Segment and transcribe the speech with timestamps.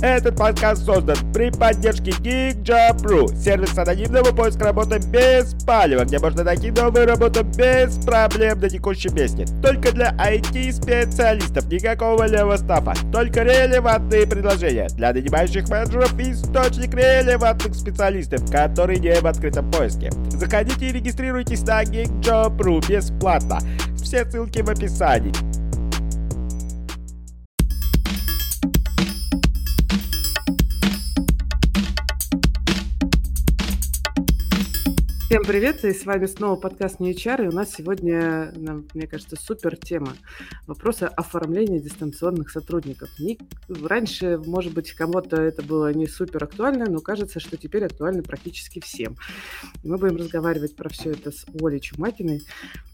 [0.00, 6.70] Этот подкаст создан при поддержке GeekJob.ru, сервис анонимного поиска работы без палева, где можно найти
[6.70, 9.44] новую работу без проблем на текущем месте.
[9.60, 17.74] Только для IT-специалистов, никакого левого стафа, только релевантные предложения для нанимающих менеджеров и источник релевантных
[17.74, 20.12] специалистов, которые не в открытом поиске.
[20.30, 23.58] Заходите и регистрируйтесь на GeekJob.ru бесплатно.
[23.96, 25.32] Все ссылки в описании.
[35.28, 38.50] Всем привет, и с вами снова подкаст «Не HR», и у нас сегодня,
[38.94, 40.14] мне кажется, супер тема.
[40.66, 43.10] Вопросы оформления дистанционных сотрудников.
[43.68, 48.80] Раньше, может быть, кому-то это было не супер актуально, но кажется, что теперь актуально практически
[48.80, 49.16] всем.
[49.84, 52.40] Мы будем разговаривать про все это с Олей Чумакиной,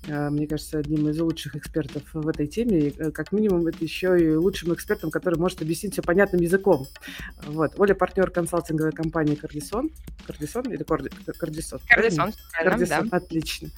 [0.09, 3.79] а, мне кажется, одним из лучших экспертов в этой теме, и, э, как минимум, это
[3.81, 6.87] еще и лучшим экспертом, который может объяснить все понятным языком.
[7.47, 7.79] Вот.
[7.79, 9.91] Оля– партнер консалтинговой компании «Кардисон».
[10.27, 11.79] «Кардисон» или «Кардисон»?
[11.89, 12.24] «Кардисон».
[12.53, 13.17] Кардисон, да.
[13.17, 13.69] отлично.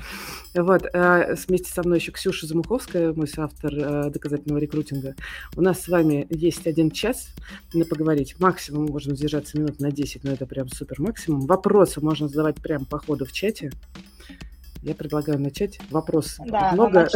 [0.55, 5.14] Вот, э, вместе со мной еще Ксюша Замуховская, мой соавтор э, доказательного рекрутинга.
[5.56, 7.28] У нас с вами есть один час
[7.74, 8.36] на поговорить.
[8.39, 11.47] Максимум можем сдержаться минут на 10, но это прям супер максимум.
[11.47, 13.72] Вопросы можно задавать прямо по ходу в чате.
[14.87, 15.81] Я предлагаю начать.
[15.91, 17.09] Вопрос да, много.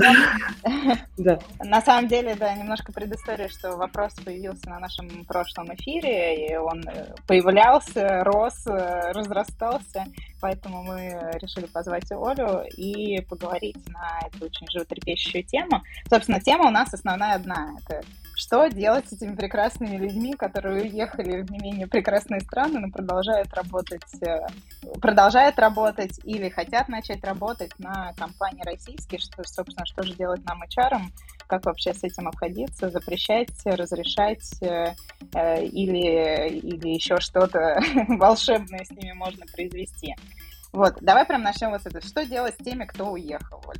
[1.16, 1.38] да.
[1.62, 6.82] На самом деле, да, немножко предыстория, что вопрос появился на нашем прошлом эфире, и он
[6.88, 10.04] э, появлялся, рос, э, разрастался,
[10.40, 15.80] поэтому мы решили позвать Олю и поговорить на эту очень животрепещущую тему.
[16.08, 17.76] Собственно, тема у нас основная одна.
[17.86, 18.00] Это
[18.40, 23.52] что делать с этими прекрасными людьми, которые уехали в не менее прекрасные страны, но продолжают
[23.52, 24.46] работать, э,
[24.98, 30.62] продолжают работать или хотят начать работать на компании российские, что, собственно, что же делать нам
[30.62, 31.02] HR,
[31.46, 34.94] как вообще с этим обходиться, запрещать, разрешать э,
[35.34, 40.16] э, или, или еще что-то волшебное с ними можно произвести.
[40.72, 42.02] Вот, давай прям начнем вот с этого.
[42.02, 43.76] Что делать с теми, кто уехал, Оль?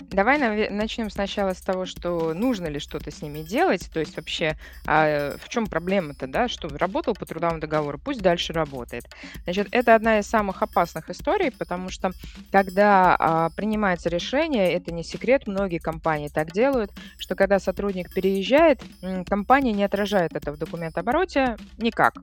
[0.00, 0.38] Давай
[0.70, 5.36] начнем сначала с того, что нужно ли что-то с ними делать, то есть вообще а,
[5.38, 9.04] в чем проблема-то, да, что работал по трудовому договору, пусть дальше работает.
[9.44, 12.12] Значит, это одна из самых опасных историй, потому что
[12.52, 18.82] когда а, принимается решение, это не секрет, многие компании так делают, что когда сотрудник переезжает,
[19.26, 22.14] компания не отражает это в документообороте никак.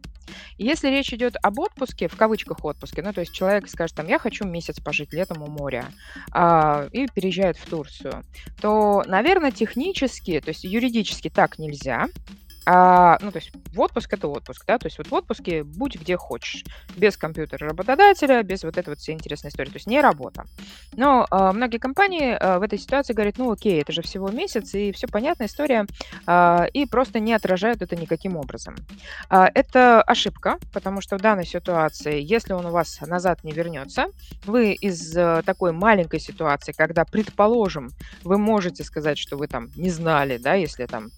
[0.58, 4.20] Если речь идет об отпуске, в кавычках отпуске, ну, то есть человек скажет, там, я
[4.20, 5.86] хочу месяц пожить летом у моря,
[6.32, 8.24] а, и переезжает в Турцию,
[8.62, 12.08] то, наверное, технически, то есть юридически так нельзя,
[12.66, 15.96] а, ну, то есть в отпуск это отпуск, да, то есть вот в отпуске будь
[15.96, 16.64] где хочешь,
[16.96, 20.46] без компьютера работодателя, без вот этой вот всей интересной истории, то есть не работа.
[20.96, 24.74] Но а, многие компании а, в этой ситуации говорят, ну, окей, это же всего месяц,
[24.74, 25.86] и все понятная история,
[26.26, 28.76] а, и просто не отражают это никаким образом.
[29.30, 34.08] А, это ошибка, потому что в данной ситуации, если он у вас назад не вернется,
[34.46, 37.90] вы из а, такой маленькой ситуации, когда, предположим,
[38.24, 41.10] вы можете сказать, что вы там не знали, да, если там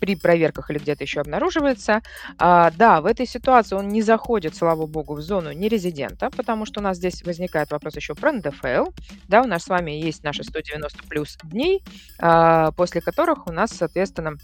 [0.00, 0.16] при
[0.58, 2.02] проверках или где-то еще обнаруживается.
[2.38, 6.80] А, да, в этой ситуации он не заходит, слава богу, в зону нерезидента, потому что
[6.80, 8.90] у нас здесь возникает вопрос еще про НДФЛ.
[9.28, 11.82] Да, у нас с вами есть наши 190 плюс дней,
[12.18, 14.36] а, после которых у нас, соответственно,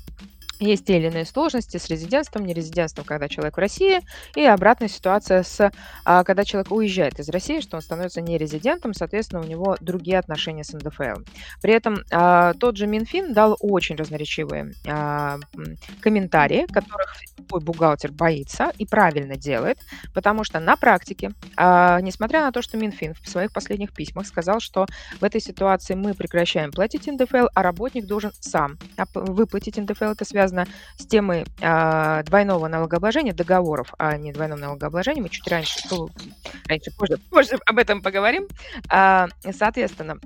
[0.58, 4.00] есть те или иные сложности с резидентством, нерезидентством, когда человек в России,
[4.34, 5.70] и обратная ситуация с,
[6.04, 10.64] а, когда человек уезжает из России, что он становится нерезидентом, соответственно, у него другие отношения
[10.64, 11.22] с НДФЛ.
[11.60, 15.38] При этом а, тот же Минфин дал очень разноречивые а,
[16.00, 19.78] комментарии, которых любой бухгалтер боится и правильно делает,
[20.12, 24.86] потому что на практике, несмотря на то, что Минфин в своих последних письмах сказал, что
[25.20, 28.78] в этой ситуации мы прекращаем платить НДФЛ, а работник должен сам
[29.14, 30.66] выплатить НДФЛ, это связано
[30.96, 35.20] с темой а, двойного налогообложения, договоров, а не двойном налогообложении.
[35.20, 35.80] Мы чуть раньше,
[36.66, 38.48] раньше позже, позже об этом поговорим.
[38.88, 40.18] А, соответственно,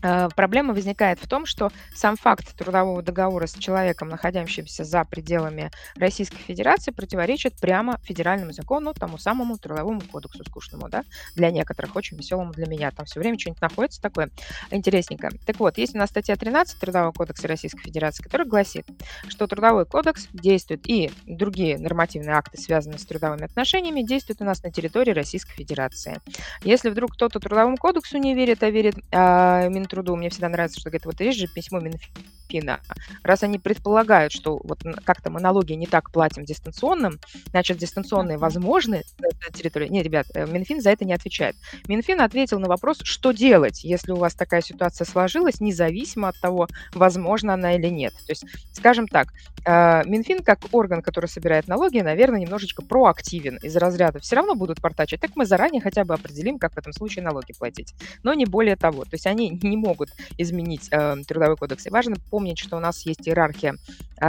[0.00, 6.38] проблема возникает в том, что сам факт трудового договора с человеком, находящимся за пределами Российской
[6.38, 11.04] Федерации, противоречит прямо федеральному закону, тому самому трудовому кодексу скучному, да,
[11.34, 12.90] для некоторых, очень веселому для меня.
[12.90, 14.30] Там все время что-нибудь находится такое
[14.70, 15.32] интересненькое.
[15.46, 18.86] Так вот, есть у нас статья 13 Трудового кодекса Российской Федерации, которая гласит,
[19.28, 24.62] что Трудовой кодекс действует и другие нормативные акты, связанные с трудовыми отношениями, действуют у нас
[24.62, 26.20] на территории Российской Федерации.
[26.62, 30.90] Если вдруг кто-то Трудовому кодексу не верит, а верит а, Минтруду, мне всегда нравится, что
[30.90, 32.80] говорит, вот есть же письмо Минфина
[33.22, 37.18] раз они предполагают, что вот как-то мы налоги не так платим дистанционным,
[37.50, 39.88] значит, дистанционные возможны на территории...
[39.88, 41.56] Нет, ребят, э, Минфин за это не отвечает.
[41.86, 46.68] Минфин ответил на вопрос, что делать, если у вас такая ситуация сложилась, независимо от того,
[46.94, 48.12] возможно она или нет.
[48.26, 49.28] То есть, скажем так,
[49.64, 54.20] э, Минфин как орган, который собирает налоги, наверное, немножечко проактивен из разряда.
[54.20, 55.20] Все равно будут портачить.
[55.20, 57.94] Так мы заранее хотя бы определим, как в этом случае налоги платить.
[58.22, 59.04] Но не более того.
[59.04, 61.86] То есть они не могут изменить э, трудовой кодекс.
[61.86, 63.74] И важно помнить, что у нас есть иерархия,
[64.20, 64.26] э,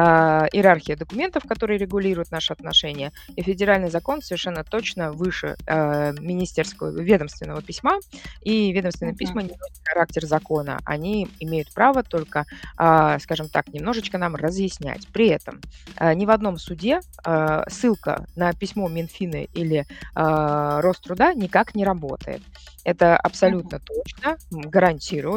[0.52, 3.12] иерархия документов, которые регулируют наши отношения.
[3.36, 8.00] И федеральный закон совершенно точно выше э, министерского ведомственного письма.
[8.42, 9.18] И ведомственные uh-huh.
[9.18, 10.80] письма не носят характер закона.
[10.86, 12.46] Они имеют право только,
[12.78, 15.08] э, скажем так, немножечко нам разъяснять.
[15.08, 15.62] При этом
[15.98, 21.86] э, ни в одном суде э, ссылка на письмо Минфина или э, Роструда никак не
[21.86, 22.42] работает.
[22.84, 24.04] Это абсолютно uh-huh.
[24.04, 25.29] точно, гарантирую.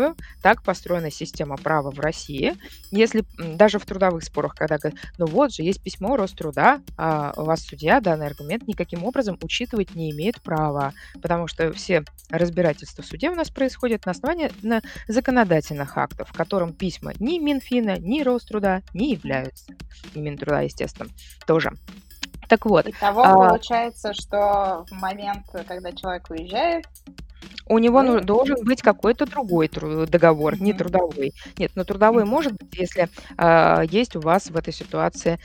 [0.42, 2.54] Так построена система права в России.
[2.90, 7.44] Если даже в трудовых спорах, когда говорят, ну вот же, есть письмо Роструда, а у
[7.44, 13.06] вас судья данный аргумент никаким образом учитывать не имеет права, потому что все разбирательства в
[13.06, 18.22] суде у нас происходят на основании на законодательных актов, в котором письма ни Минфина, ни
[18.22, 19.74] Роструда не являются.
[20.14, 21.10] И Минтруда, естественно,
[21.46, 21.72] тоже.
[22.48, 22.86] Так вот.
[22.86, 23.34] Итого а...
[23.34, 26.86] получается, что в момент, когда человек уезжает,
[27.66, 31.32] у него ну, должен быть какой-то другой тру- договор, не трудовой.
[31.58, 35.38] Нет, но трудовой может быть, если а, есть у вас в этой ситуации,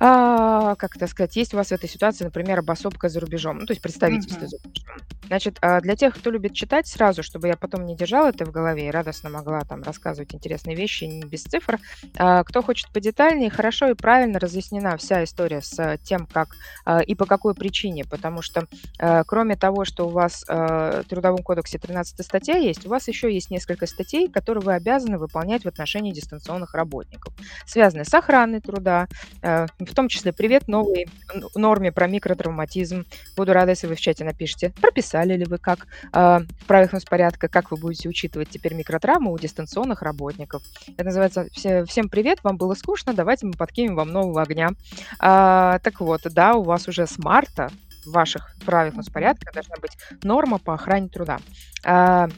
[0.00, 3.66] а, как это сказать, есть у вас в этой ситуации, например, обособка за рубежом, ну,
[3.66, 4.96] то есть представительство за рубежом.
[5.26, 8.50] Значит, а, для тех, кто любит читать сразу, чтобы я потом не держала это в
[8.50, 11.78] голове и радостно могла там рассказывать интересные вещи не без цифр,
[12.16, 16.48] а, кто хочет подетальнее, хорошо и правильно разъяснена вся история с тем, как
[16.84, 18.66] а, и по какой причине, потому что
[18.98, 23.32] а, кроме того, что у вас в Трудовом кодексе 13 статья есть, у вас еще
[23.32, 27.32] есть несколько статей, которые вы обязаны выполнять в отношении дистанционных работников,
[27.64, 29.08] связанные с охраной труда,
[29.42, 31.08] а, в том числе привет новой
[31.54, 33.06] норме про микротравматизм.
[33.34, 37.48] Буду рада, если вы в чате напишите, прописали ли вы как э, в правилах порядка,
[37.48, 40.62] как вы будете учитывать теперь микротравмы у дистанционных работников.
[40.88, 44.70] Это называется все, «Всем привет, вам было скучно, давайте мы подкинем вам нового огня».
[45.18, 47.70] А, так вот, да, у вас уже с марта
[48.08, 51.38] в ваших правилах порядка должна быть норма по охране труда.
[51.84, 52.28] А,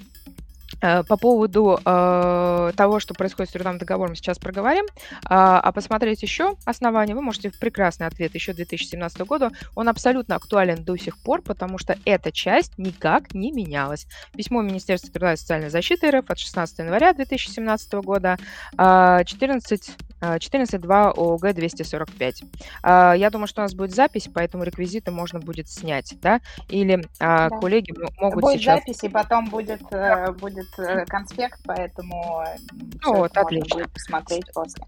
[0.80, 4.86] Э, по поводу э, того, что происходит с трудовым договором, сейчас проговорим.
[5.24, 9.50] А, а посмотреть еще основания вы можете в прекрасный ответ еще 2017 года.
[9.74, 14.06] Он абсолютно актуален до сих пор, потому что эта часть никак не менялась.
[14.34, 18.38] Письмо Министерства труда и социальной защиты РФ от 16 января 2017 года
[18.76, 22.42] 14 14.2 ООГ 245.
[22.82, 26.40] Я думаю, что у нас будет запись, поэтому реквизиты можно будет снять, да?
[26.68, 27.58] Или а, да.
[27.58, 28.80] коллеги могут будет сейчас...
[28.80, 30.32] запись, и потом будет, да.
[30.32, 32.44] будет Э, конспект, поэтому
[33.02, 33.88] ну, вот, отлично.
[33.88, 34.84] посмотреть после.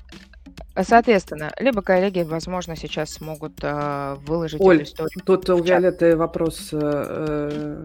[0.80, 5.20] Соответственно, либо коллеги, возможно, сейчас смогут э, выложить Оль, эту историю.
[5.24, 7.84] Тут у Виолетты вопрос э, э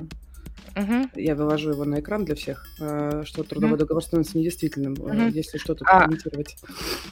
[0.77, 1.09] Угу.
[1.15, 3.79] Я вывожу его на экран для всех, э, что трудовой угу.
[3.79, 5.27] договор становится недействительным, угу.
[5.29, 6.55] если что-то а, комментировать.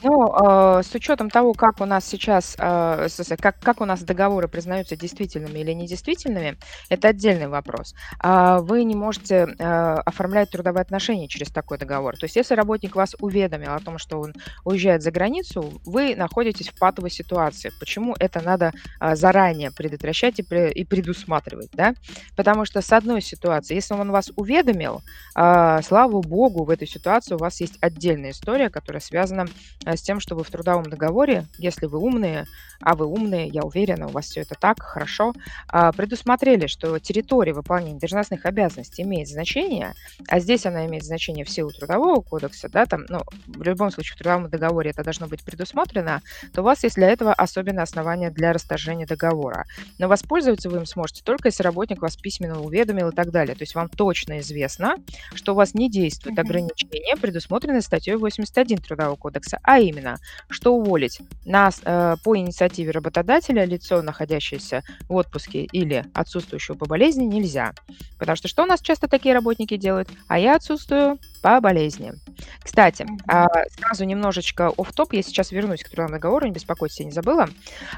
[0.04, 3.08] Ну, э, с учетом того, как у нас сейчас, э,
[3.40, 6.58] как, как у нас договоры признаются действительными или недействительными,
[6.88, 7.94] это отдельный вопрос.
[8.20, 12.16] А вы не можете оформлять трудовые отношения через такой договор.
[12.16, 14.34] То есть, если работник вас уведомил о том, что он
[14.64, 17.72] уезжает за границу, вы находитесь в патовой ситуации.
[17.80, 18.72] Почему это надо
[19.14, 21.94] заранее предотвращать и предусматривать, да?
[22.36, 23.74] Потому что с одной ситуации ситуации.
[23.74, 25.02] Если он вас уведомил,
[25.34, 29.46] а, слава богу, в этой ситуации у вас есть отдельная история, которая связана
[29.84, 32.46] а, с тем, что вы в трудовом договоре, если вы умные,
[32.80, 35.32] а вы умные, я уверена, у вас все это так, хорошо,
[35.68, 39.94] а, предусмотрели, что территория выполнения должностных обязанностей имеет значение,
[40.28, 44.14] а здесь она имеет значение в силу трудового кодекса, да, там, ну, в любом случае
[44.14, 48.30] в трудовом договоре это должно быть предусмотрено, то у вас есть для этого особенное основание
[48.30, 49.64] для расторжения договора.
[49.98, 53.58] Но воспользоваться вы им сможете только если работник вас письменно уведомил и так далее далее.
[53.58, 54.96] То есть вам точно известно,
[55.34, 61.20] что у вас не действует ограничение, предусмотренное статьей 81 Трудового кодекса, а именно, что уволить
[61.44, 67.72] на, э, по инициативе работодателя лицо, находящееся в отпуске или отсутствующего по болезни, нельзя.
[68.18, 70.08] Потому что что у нас часто такие работники делают?
[70.28, 72.12] А я отсутствую по болезни.
[72.60, 73.46] Кстати, а,
[73.78, 77.48] сразу немножечко оф топ я сейчас вернусь к трудовому договору, не беспокойтесь, я не забыла.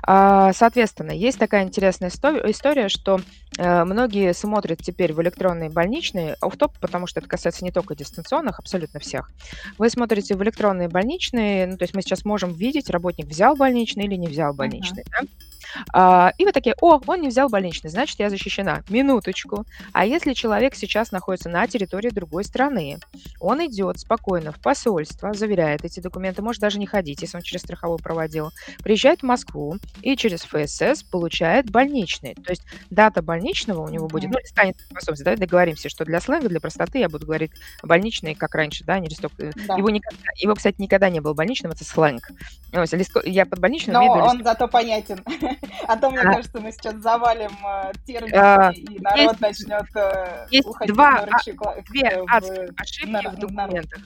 [0.02, 3.22] А, соответственно, есть такая интересная история, что
[3.56, 7.96] э, многие смотрят теперь в электронные больничные, оф топ потому что это касается не только
[7.96, 9.30] дистанционных, абсолютно всех.
[9.78, 14.04] Вы смотрите в электронные больничные, ну, то есть мы сейчас можем видеть, работник взял больничный
[14.04, 15.22] или не взял больничный, uh-huh.
[15.22, 15.47] да?
[15.92, 18.82] А, и вы такие, о, он не взял больничный, значит, я защищена.
[18.88, 19.64] Минуточку.
[19.92, 22.98] А если человек сейчас находится на территории другой страны,
[23.40, 27.62] он идет спокойно в посольство, заверяет эти документы, может даже не ходить, если он через
[27.62, 28.50] страховую проводил,
[28.82, 32.34] приезжает в Москву и через ФСС получает больничный.
[32.34, 35.24] То есть дата больничного у него будет, ну, станет способность.
[35.24, 39.08] Давайте договоримся, что для сленга, для простоты я буду говорить больничный, как раньше, да, не
[39.08, 39.32] листок.
[39.36, 39.76] Да.
[39.76, 42.30] Его, никогда, его, кстати, никогда не был больничным, это сленг.
[42.72, 44.42] Ну, листок, я под больничным Но он листок.
[44.44, 45.20] зато понятен.
[45.86, 46.32] А то, мне а.
[46.34, 52.22] кажется, мы сейчас завалим э, термины, а, и народ начнет э, уходить два, а, две
[52.22, 54.00] в, ошибки на, в документах.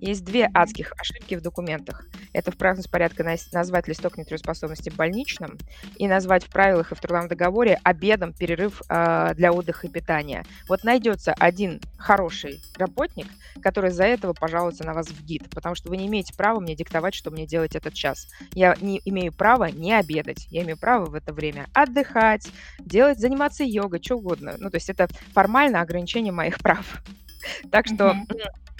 [0.00, 2.06] Есть две адских ошибки в документах.
[2.32, 5.58] Это в правильном порядке назвать листок нетрудоспособности больничным
[5.96, 10.44] и назвать в правилах и в трудовом договоре обедом перерыв э, для отдыха и питания.
[10.68, 13.26] Вот найдется один хороший работник,
[13.62, 16.74] который за этого пожалуется на вас в гид, потому что вы не имеете права мне
[16.74, 18.28] диктовать, что мне делать этот час.
[18.54, 23.64] Я не имею права не обедать, я имею право в это время отдыхать, делать, заниматься
[23.64, 24.54] йогой, что угодно.
[24.58, 27.02] Ну, то есть это формально ограничение моих прав.
[27.70, 28.16] Так что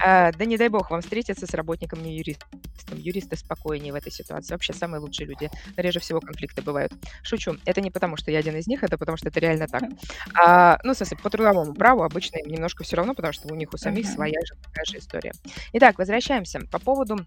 [0.02, 2.48] а, да не дай бог вам встретиться с работником не юристом.
[2.92, 4.54] Юристы спокойнее в этой ситуации.
[4.54, 5.50] Вообще самые лучшие люди.
[5.76, 6.92] Реже всего конфликты бывают.
[7.22, 7.56] Шучу.
[7.64, 9.82] Это не потому, что я один из них, это потому, что это реально так.
[10.34, 13.56] А, ну, в смысле, по трудовому праву обычно им немножко все равно, потому что у
[13.56, 15.32] них у самих своя же такая же история.
[15.74, 16.60] Итак, возвращаемся.
[16.70, 17.18] По поводу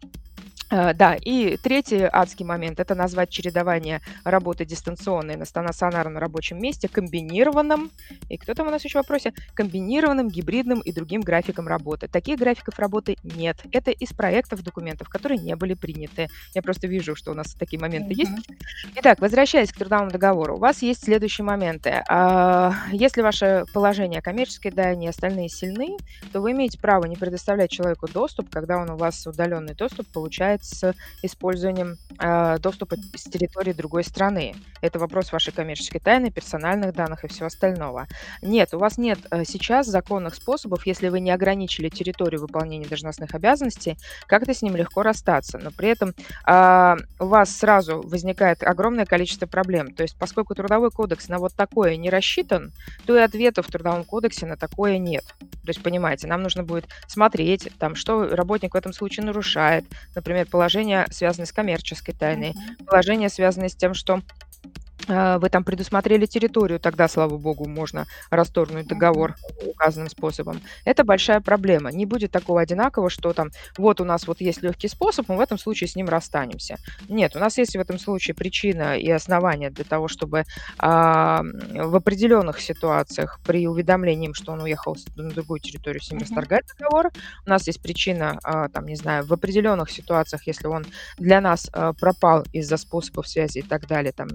[0.74, 7.92] да, и третий адский момент– это назвать чередование работы дистанционной на стационарном рабочем месте комбинированным,
[8.30, 12.08] и кто там у нас еще в вопросе, комбинированным, гибридным и другим графиком работы.
[12.08, 13.58] Таких графиков работы нет.
[13.72, 16.28] Это из проектов документов, которые не были приняты.
[16.54, 18.18] Я просто вижу, что у нас такие моменты mm-hmm.
[18.18, 18.50] есть.
[18.96, 22.04] Итак, возвращаясь к трудовому договору, у вас есть следующие моменты.
[22.10, 25.98] А, если ваше положение коммерческое, да, не остальные сильны,
[26.32, 30.63] то вы имеете право не предоставлять человеку доступ, когда он у вас удаленный доступ получает
[30.64, 34.56] с использованием э, доступа с территории другой страны.
[34.82, 38.08] Это вопрос вашей коммерческой тайны, персональных данных и всего остального.
[38.42, 43.36] Нет, у вас нет э, сейчас законных способов, если вы не ограничили территорию выполнения должностных
[43.36, 45.58] обязанностей, как-то с ним легко расстаться.
[45.58, 46.14] Но при этом
[46.48, 49.94] э, у вас сразу возникает огромное количество проблем.
[49.94, 52.72] То есть, поскольку трудовой кодекс на вот такое не рассчитан,
[53.06, 55.26] то и ответа в трудовом кодексе на такое нет.
[55.40, 60.48] То есть, понимаете, нам нужно будет смотреть, там, что работник в этом случае нарушает, например,
[60.54, 62.54] положения, связанные с коммерческой тайной,
[62.86, 64.22] положения, связанные с тем, что
[65.08, 70.62] вы там предусмотрели территорию, тогда, слава богу, можно расторгнуть договор указанным способом.
[70.86, 71.92] Это большая проблема.
[71.92, 75.42] Не будет такого одинакового, что там вот у нас вот есть легкий способ, мы в
[75.42, 76.78] этом случае с ним расстанемся.
[77.10, 80.44] Нет, у нас есть в этом случае причина и основания для того, чтобы
[80.78, 81.44] а,
[81.74, 87.12] в определенных ситуациях при уведомлении, что он уехал на другую территорию, с ним расторгать договор.
[87.46, 90.86] У нас есть причина, а, там, не знаю, в определенных ситуациях, если он
[91.18, 94.30] для нас а, пропал из-за способов связи и так далее, там,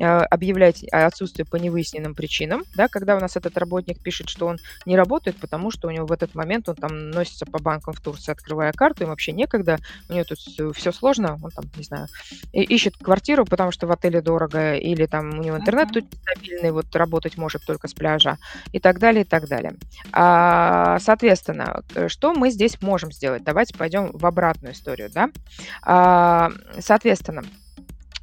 [0.00, 4.58] а, объявлять отсутствие по невыясненным причинам, да, когда у нас этот работник пишет, что он
[4.86, 8.00] не работает, потому что у него в этот момент он там носится по банкам в
[8.00, 9.78] Турции, открывая карту, им вообще некогда,
[10.08, 10.38] у него тут
[10.76, 12.08] все сложно, он там, не знаю,
[12.52, 16.94] ищет квартиру, потому что в отеле дорого, или там у него интернет тут стабильный, вот
[16.94, 18.38] работать может только с пляжа,
[18.72, 19.74] и так далее, и так далее.
[20.12, 23.44] А, соответственно, что мы здесь можем сделать?
[23.44, 25.30] Давайте пойдем в обратную историю, да.
[25.82, 27.63] А, соответственно, Э,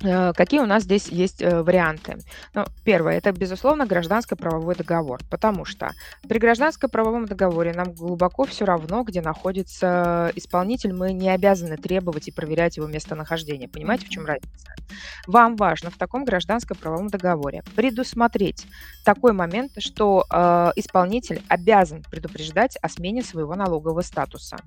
[0.02, 2.18] какие у нас здесь есть э, варианты?
[2.54, 5.92] Ну, первое, это, безусловно, гражданско-правовой договор, потому что
[6.28, 12.32] при гражданско-правовом договоре нам глубоко все равно, где находится исполнитель, мы не обязаны требовать и
[12.32, 13.68] проверять его местонахождение.
[13.68, 14.74] Понимаете, в чем разница?
[15.28, 18.66] Вам важно в таком гражданско-правовом договоре предусмотреть
[19.04, 24.58] такой момент, что э, исполнитель обязан предупреждать о смене своего налогового статуса.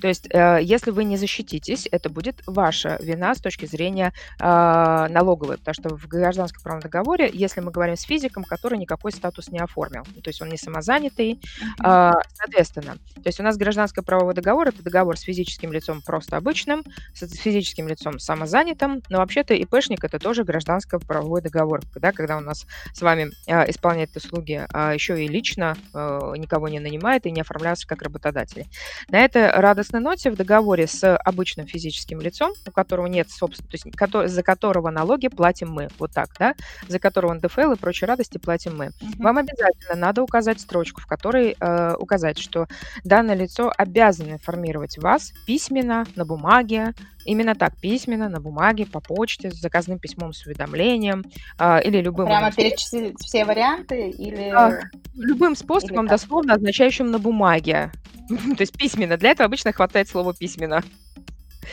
[0.00, 4.75] То есть, э, если вы не защититесь, это будет ваша вина с точки зрения э,
[4.78, 9.10] а, налоговой, потому что в гражданском правом договоре, если мы говорим с физиком, который никакой
[9.10, 11.40] статус не оформил, то есть он не самозанятый,
[11.82, 12.12] mm-hmm.
[12.34, 16.82] соответственно, то есть у нас гражданский правовой договор это договор с физическим лицом просто обычным,
[17.14, 22.40] с физическим лицом самозанятым, но вообще-то ИПшник это тоже гражданский правовой договор, да, когда у
[22.40, 27.86] нас с вами а, исполняет услуги еще и лично, никого не нанимает и не оформляется
[27.86, 28.66] как работодатель.
[29.08, 33.74] На этой радостной ноте в договоре с обычным физическим лицом, у которого нет собственно, то
[33.74, 35.88] есть который, за которого которого налоги платим мы.
[36.00, 36.54] Вот так, да?
[36.88, 38.86] За которого НДФЛ и прочие радости платим мы.
[38.86, 39.22] Угу.
[39.22, 42.66] Вам обязательно надо указать строчку, в которой э, указать, что
[43.04, 46.94] данное лицо обязано информировать вас письменно, на бумаге,
[47.24, 51.24] именно так, письменно, на бумаге, по почте, с заказным письмом с уведомлением
[51.60, 52.26] э, или любым...
[52.26, 54.52] Прямо перечислить все варианты или...
[54.52, 54.80] Э,
[55.14, 57.92] любым способом, дословно означающим на бумаге.
[58.28, 59.16] То есть письменно.
[59.16, 60.82] Для этого обычно хватает слова письменно.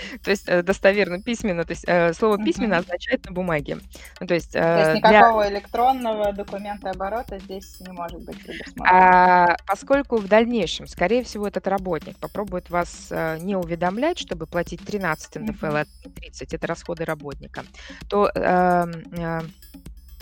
[0.24, 1.66] То есть э, достоверно, письменно.
[1.66, 3.80] То есть э, слово письменно означает на бумаге.
[4.20, 5.54] Ну, то есть, то есть э, никакого для...
[5.54, 8.90] электронного документа оборота здесь не может быть предусмотрено.
[8.90, 15.36] А, поскольку в дальнейшем, скорее всего, этот работник попробует вас не уведомлять, чтобы платить 13
[15.36, 15.86] НДФЛ, а
[16.16, 17.64] 30 это расходы работника,
[18.10, 18.86] то э,
[19.18, 19.42] э, Э,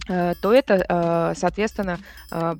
[0.07, 1.99] то это, э, соответственно,
[2.31, 2.55] э,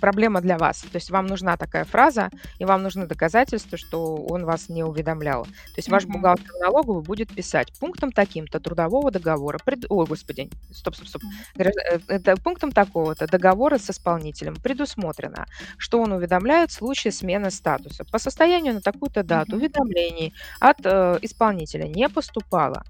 [0.00, 0.82] проблема для вас.
[0.82, 5.44] То есть вам нужна такая фраза, и вам нужны доказательства, что он вас не уведомлял.
[5.44, 6.12] То есть ваш mm-hmm.
[6.12, 9.86] бухгалтер налоговый будет писать пунктом таким-то трудового договора, пред...
[9.88, 11.22] ой, господи, стоп, стоп, стоп,
[11.56, 15.46] это пунктом такого-то договора с исполнителем предусмотрено,
[15.78, 18.04] что он уведомляет в случае смены статуса.
[18.04, 19.56] По состоянию на такую-то дату mm-hmm.
[19.56, 22.84] уведомлений от э, исполнителя не поступало.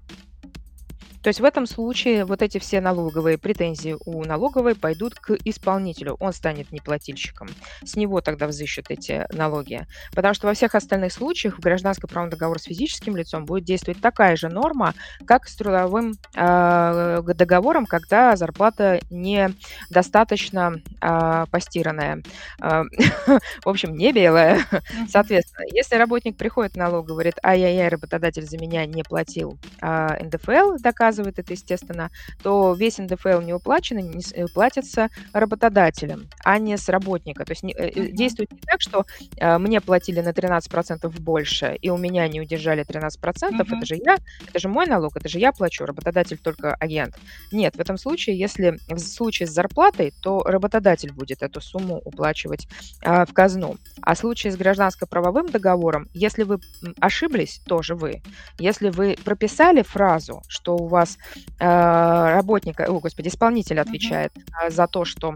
[1.23, 6.17] То есть в этом случае вот эти все налоговые претензии у налоговой пойдут к исполнителю.
[6.19, 7.47] Он станет неплательщиком.
[7.83, 9.87] С него тогда взыщут эти налоги.
[10.13, 14.01] Потому что во всех остальных случаях в гражданском правом договоре с физическим лицом будет действовать
[14.01, 14.93] такая же норма,
[15.25, 22.21] как с трудовым э, договором, когда зарплата недостаточно э, постиранная.
[22.61, 22.83] Э,
[23.63, 24.59] в общем, не белая.
[25.07, 30.79] Соответственно, если работник приходит в налог, говорит, ай-яй-яй, работодатель за меня не платил э, НДФЛ,
[30.81, 32.09] доказывает, доказывает это, естественно,
[32.41, 37.45] то весь НДФЛ не уплачен, не э, платится работодателем, а не с работника.
[37.45, 38.11] То есть не, mm-hmm.
[38.11, 39.05] действует не так, что
[39.37, 43.77] э, мне платили на 13% больше, и у меня не удержали 13%, mm-hmm.
[43.77, 44.17] это же я,
[44.47, 47.15] это же мой налог, это же я плачу, работодатель только агент.
[47.51, 52.67] Нет, в этом случае, если в случае с зарплатой, то работодатель будет эту сумму уплачивать
[53.01, 53.77] э, в казну.
[54.01, 56.59] А в случае с гражданско-правовым договором, если вы
[56.99, 58.21] ошиблись, тоже вы.
[58.59, 61.17] Если вы прописали фразу, что у вас вас
[61.59, 64.71] э, работника, о, господи, исполнитель отвечает mm-hmm.
[64.71, 65.35] за то, что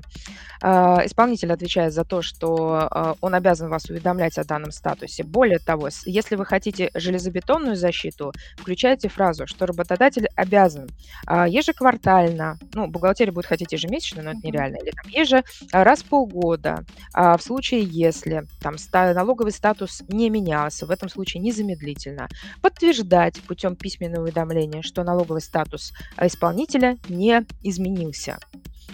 [0.62, 0.68] э,
[1.06, 5.24] исполнитель отвечает за то, что он обязан вас уведомлять о данном статусе.
[5.24, 10.88] Более того, если вы хотите железобетонную защиту, включайте фразу, что работодатель обязан
[11.28, 16.86] ежеквартально, ну, бухгалтерия будет хотеть ежемесячно, но это нереально, или там еже раз в полгода,
[17.14, 22.28] в случае, если там налоговый статус не менялся, в этом случае незамедлительно,
[22.62, 28.38] подтверждать путем письменного уведомления, что налоговый статус статус исполнителя не изменился.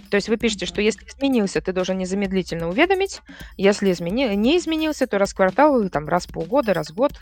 [0.10, 3.22] То есть вы пишете, что если изменился, ты должен незамедлительно уведомить.
[3.58, 4.36] Если измени...
[4.36, 7.14] не изменился, то раз в квартал, там, раз в полгода, раз в год.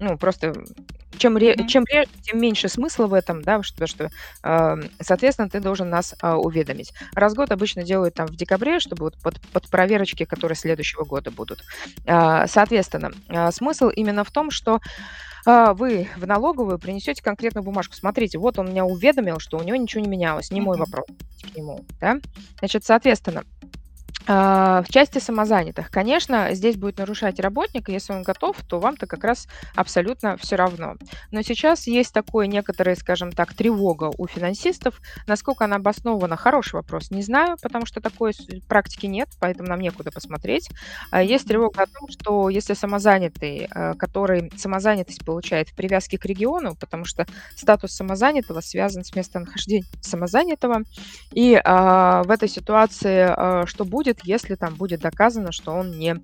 [0.00, 0.54] Ну, просто
[1.16, 1.54] чем, ре...
[1.54, 1.66] mm-hmm.
[1.66, 4.10] чем реже, тем меньше смысла в этом, да, что, что
[4.42, 6.92] э, соответственно, ты должен нас э, уведомить.
[7.14, 11.04] Раз в год обычно делают там в декабре, чтобы вот под, под проверочки, которые следующего
[11.04, 11.62] года будут.
[12.06, 14.80] Э, соответственно, э, смысл именно в том, что
[15.46, 17.94] вы в налоговую принесете конкретную бумажку.
[17.94, 20.50] Смотрите, вот он меня уведомил, что у него ничего не менялось.
[20.50, 21.06] Не мой вопрос
[21.40, 21.86] к нему.
[22.00, 22.18] Да?
[22.58, 23.44] Значит, соответственно,
[24.26, 29.48] в части самозанятых, конечно, здесь будет нарушать работник, если он готов, то вам-то как раз
[29.74, 30.96] абсолютно все равно.
[31.30, 35.00] Но сейчас есть такое некоторое, скажем так, тревога у финансистов.
[35.26, 38.32] Насколько она обоснована, хороший вопрос, не знаю, потому что такой
[38.68, 40.68] практики нет, поэтому нам некуда посмотреть.
[41.10, 46.24] А, есть тревога о том, что если самозанятый, а, который самозанятость получает в привязке к
[46.26, 47.26] региону, потому что
[47.56, 50.82] статус самозанятого связан с местонахождением самозанятого,
[51.32, 56.16] и в этой ситуации что будет, будет, если там будет доказано, что он не,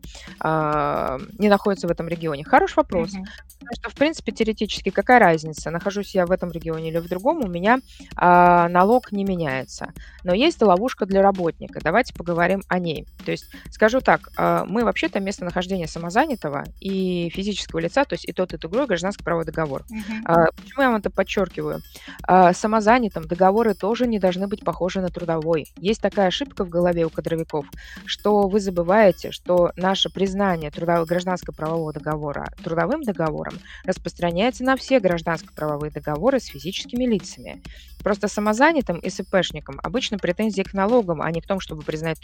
[0.42, 2.44] э, не находится в этом регионе?
[2.44, 3.14] Хороший вопрос.
[3.14, 3.24] Mm-hmm.
[3.60, 7.44] Потому что, в принципе, теоретически какая разница, нахожусь я в этом регионе или в другом,
[7.44, 9.92] у меня э, налог не меняется.
[10.22, 11.80] Но есть ловушка для работника.
[11.82, 13.06] Давайте поговорим о ней.
[13.24, 18.32] То есть, скажу так, э, мы вообще-то местонахождение самозанятого и физического лица, то есть и
[18.32, 19.82] тот, и другой гражданско-правовой договор.
[19.82, 20.28] Mm-hmm.
[20.28, 21.80] Э, почему я вам это подчеркиваю?
[22.28, 25.66] Э, самозанятым договоры тоже не должны быть похожи на трудовой.
[25.76, 27.66] Есть такая ошибка в голове у кадровиков
[28.04, 35.90] что вы забываете, что наше признание трудового гражданско-правового договора трудовым договором распространяется на все гражданско-правовые
[35.90, 37.62] договоры с физическими лицами.
[38.02, 42.20] Просто самозанятым и СПшникам обычно претензии к налогам, а не к тому, чтобы признать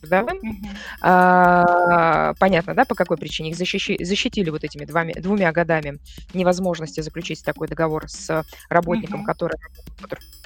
[0.00, 0.40] трудовым.
[1.00, 5.98] А, понятно, да, по какой причине их защищи, защитили вот этими двумя, двумя годами
[6.34, 9.56] невозможности заключить такой договор с работником, который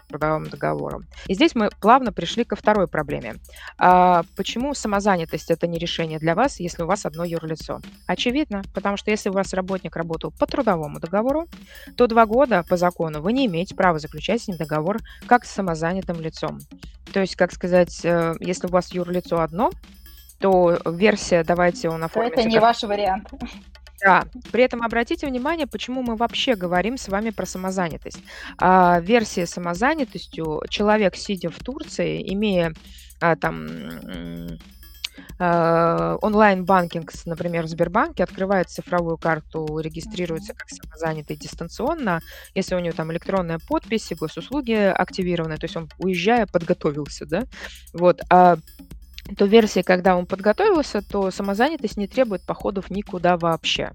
[0.09, 1.07] трудовым договором.
[1.27, 3.37] И здесь мы плавно пришли ко второй проблеме.
[3.79, 7.81] А почему самозанятость это не решение для вас, если у вас одно юрлицо?
[8.07, 11.47] Очевидно, потому что если у вас работник работал по трудовому договору,
[11.97, 15.51] то два года по закону вы не имеете права заключать с ним договор как с
[15.51, 16.59] самозанятым лицом.
[17.12, 19.71] То есть, как сказать, э, если у вас юрлицо одно,
[20.38, 22.62] то версия «давайте он оформит...» Это не как...
[22.62, 23.29] ваш вариант.
[24.00, 28.22] Да, при этом обратите внимание, почему мы вообще говорим с вами про самозанятость.
[28.58, 32.72] А, версия самозанятостью человек, сидя в Турции, имея
[33.20, 33.66] а, там
[35.40, 42.20] э, онлайн-банкинг, например, в Сбербанке, открывает цифровую карту, регистрируется как самозанятый дистанционно,
[42.54, 47.44] если у него там электронная подпись госуслуги активированы, то есть он, уезжая, подготовился, да,
[47.92, 48.58] вот, а
[49.37, 53.93] то версии, когда он подготовился, то самозанятость не требует походов никуда вообще.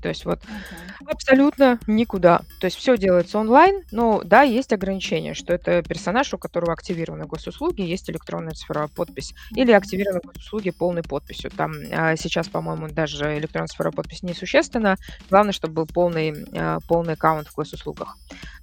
[0.00, 1.08] То есть вот Мгм.
[1.08, 2.40] абсолютно никуда.
[2.60, 7.26] То есть все делается онлайн, но да, есть ограничение, что это персонаж, у которого активированы
[7.26, 11.50] госуслуги, есть электронная цифровая подпись или активированы госуслуги полной подписью.
[11.50, 14.96] Там а, сейчас, по-моему, даже электронная цифровая подпись несущественна.
[15.30, 18.16] Главное, чтобы был полный, а, полный аккаунт в госуслугах.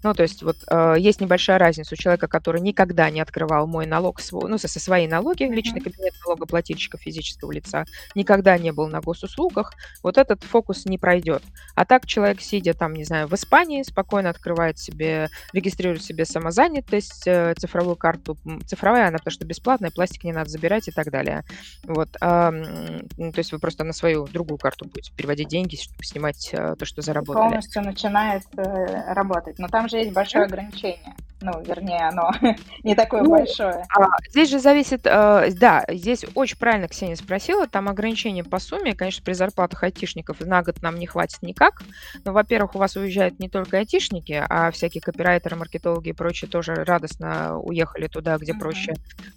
[0.03, 3.85] Ну, то есть вот а, есть небольшая разница у человека, который никогда не открывал мой
[3.85, 7.85] налог, свой, ну, со, со своей налоги, личный кабинет налогоплательщика физического лица,
[8.15, 11.43] никогда не был на госуслугах, вот этот фокус не пройдет идет.
[11.75, 17.27] А так человек, сидя там, не знаю, в Испании, спокойно открывает себе, регистрирует себе самозанятость,
[17.27, 18.37] э, цифровую карту.
[18.65, 21.43] Цифровая она, потому что бесплатная, пластик не надо забирать и так далее.
[21.83, 22.09] Вот.
[22.21, 26.75] А, то есть вы просто на свою другую карту будете переводить деньги, чтобы снимать э,
[26.77, 27.43] то, что заработали.
[27.43, 29.59] Полностью начинает э, работать.
[29.59, 31.15] Но там же есть большое ограничение.
[31.41, 32.31] Ну, вернее, оно
[32.83, 33.83] не такое ну, большое.
[33.95, 38.95] А, здесь же зависит, э, да, здесь очень правильно Ксения спросила, там ограничения по сумме,
[38.95, 41.81] конечно, при зарплатах айтишников на год нам не хватит никак,
[42.23, 46.73] но, во-первых, у вас уезжают не только айтишники, а всякие копирайтеры, маркетологи и прочие тоже
[46.73, 48.59] радостно уехали туда, где mm-hmm.
[48.59, 48.93] проще,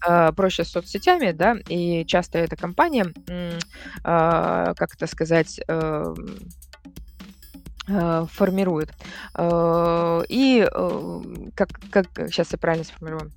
[0.07, 3.59] э, проще с соцсетями, да, и часто эта компания, э,
[4.03, 6.15] как это сказать, Э,
[8.33, 8.91] формирует.
[9.37, 11.21] Э, и э,
[11.55, 13.31] как, как сейчас я правильно сформирую,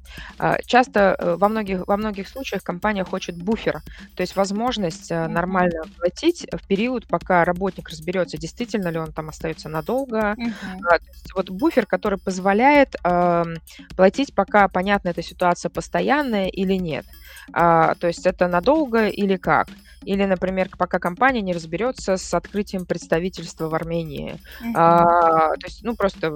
[0.66, 3.82] часто во многих, во многих случаях компания хочет буфер,
[4.16, 9.70] то есть возможность нормально платить в период, пока работник разберется, действительно ли он там остается
[9.70, 10.36] надолго.
[10.38, 11.00] Uh-huh.
[11.36, 13.56] вот буфер, который позволяет эм,
[13.96, 17.06] платить, пока понятно, эта ситуация постоянная или нет.
[17.52, 19.68] А, то есть это надолго или как.
[20.06, 24.40] Или, например, пока компания не разберется с открытием представительства в Армении.
[24.62, 24.72] Uh-huh.
[24.76, 26.34] А, то есть, ну, просто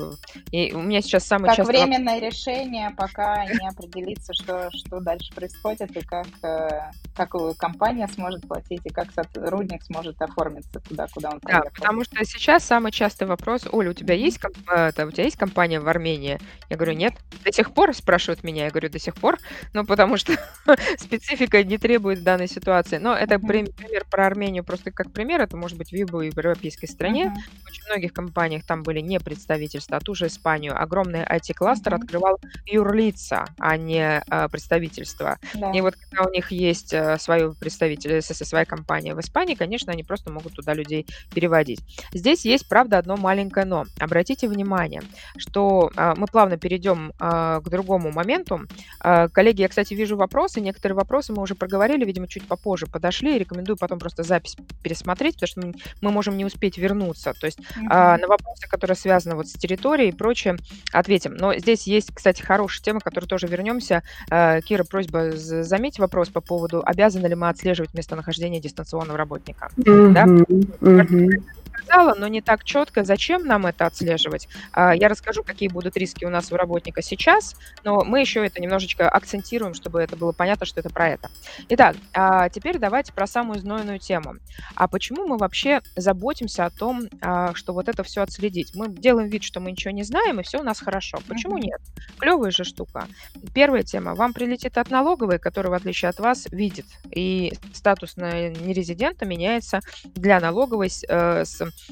[0.51, 1.71] и у меня сейчас самый как часто...
[1.71, 8.47] временное решение, пока не определится, что, что дальше происходит, и как, э, как компания сможет
[8.47, 11.63] платить, и как сотрудник сможет оформиться туда, куда он поехал.
[11.65, 15.37] Да, потому что сейчас самый частый вопрос, Оля, у тебя есть, это, у тебя есть
[15.37, 16.39] компания в Армении?
[16.69, 17.13] Я говорю, нет.
[17.43, 19.37] До сих пор спрашивают меня, я говорю, до сих пор,
[19.73, 20.33] ну, потому что
[20.97, 22.97] специфика не требует данной ситуации.
[22.97, 25.41] Но это uh-huh пример про Армению просто как пример.
[25.41, 27.25] Это может быть в любой европейской стране.
[27.25, 27.63] Uh-huh.
[27.63, 30.79] В очень многих компаниях там были не представительства, а ту же Испанию.
[30.79, 32.03] Огромный IT-кластер uh-huh.
[32.03, 35.37] открывал юрлица, а не а, представительства.
[35.53, 35.71] Да.
[35.71, 39.91] И вот когда у них есть а, свое представитель, со своя компания в Испании, конечно,
[39.91, 41.81] они просто могут туда людей переводить.
[42.13, 43.85] Здесь есть, правда, одно маленькое но.
[43.99, 45.01] Обратите внимание,
[45.37, 48.61] что а, мы плавно перейдем а, к другому моменту.
[48.99, 50.61] А, коллеги, я, кстати, вижу вопросы.
[50.61, 53.37] Некоторые вопросы мы уже проговорили, видимо, чуть попозже подошли.
[53.47, 57.33] Рекомендую потом просто запись пересмотреть, потому что мы, мы можем не успеть вернуться.
[57.33, 57.87] То есть mm-hmm.
[57.89, 60.57] а, на вопросы, которые связаны вот с территорией и прочее,
[60.91, 61.35] ответим.
[61.35, 64.03] Но здесь есть, кстати, хорошая тема, к которой тоже вернемся.
[64.29, 69.69] А, Кира, просьба заметить вопрос по поводу, обязаны ли мы отслеживать местонахождение дистанционного работника.
[69.77, 70.11] Mm-hmm.
[70.11, 70.25] Да?
[70.25, 74.47] Mm-hmm сказала, но не так четко, зачем нам это отслеживать.
[74.71, 78.61] А, я расскажу, какие будут риски у нас у работника сейчас, но мы еще это
[78.61, 81.29] немножечко акцентируем, чтобы это было понятно, что это про это.
[81.69, 84.35] Итак, а, теперь давайте про самую знойную тему.
[84.75, 88.75] А почему мы вообще заботимся о том, а, что вот это все отследить?
[88.75, 91.19] Мы делаем вид, что мы ничего не знаем, и все у нас хорошо.
[91.27, 91.81] Почему нет?
[92.17, 93.07] Клевая же штука.
[93.53, 94.15] Первая тема.
[94.15, 96.85] Вам прилетит от налоговой, которая, в отличие от вас, видит.
[97.11, 99.81] И статус на нерезидента меняется
[100.15, 101.45] для налоговой э,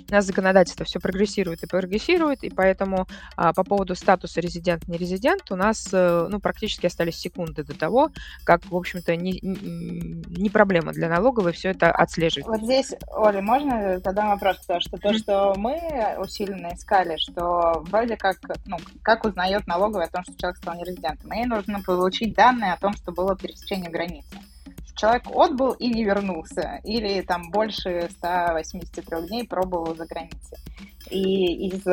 [0.09, 5.55] у нас законодательство все прогрессирует и прогрессирует, и поэтому а, по поводу статуса резидент-не-резидент у
[5.55, 8.11] нас а, ну, практически остались секунды до того,
[8.43, 12.47] как, в общем-то, не, не проблема для налоговой все это отслеживать.
[12.47, 15.79] Вот здесь, Оля, можно задам вопрос, потому что то, что мы
[16.17, 21.31] усиленно искали, что вроде как, ну, как узнает налоговая о том, что человек стал нерезидентом,
[21.31, 24.37] ей нужно получить данные о том, что было пересечение границы
[24.95, 30.57] человек отбыл и не вернулся, или там больше 183 дней пробовал за границей.
[31.09, 31.83] И из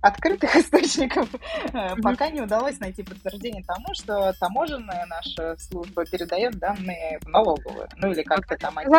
[0.00, 1.28] открытых источников
[1.72, 2.02] mm-hmm.
[2.02, 7.88] пока не удалось найти подтверждение тому, что таможенная наша служба передает данные в налоговую.
[7.96, 8.92] Ну или как-то там они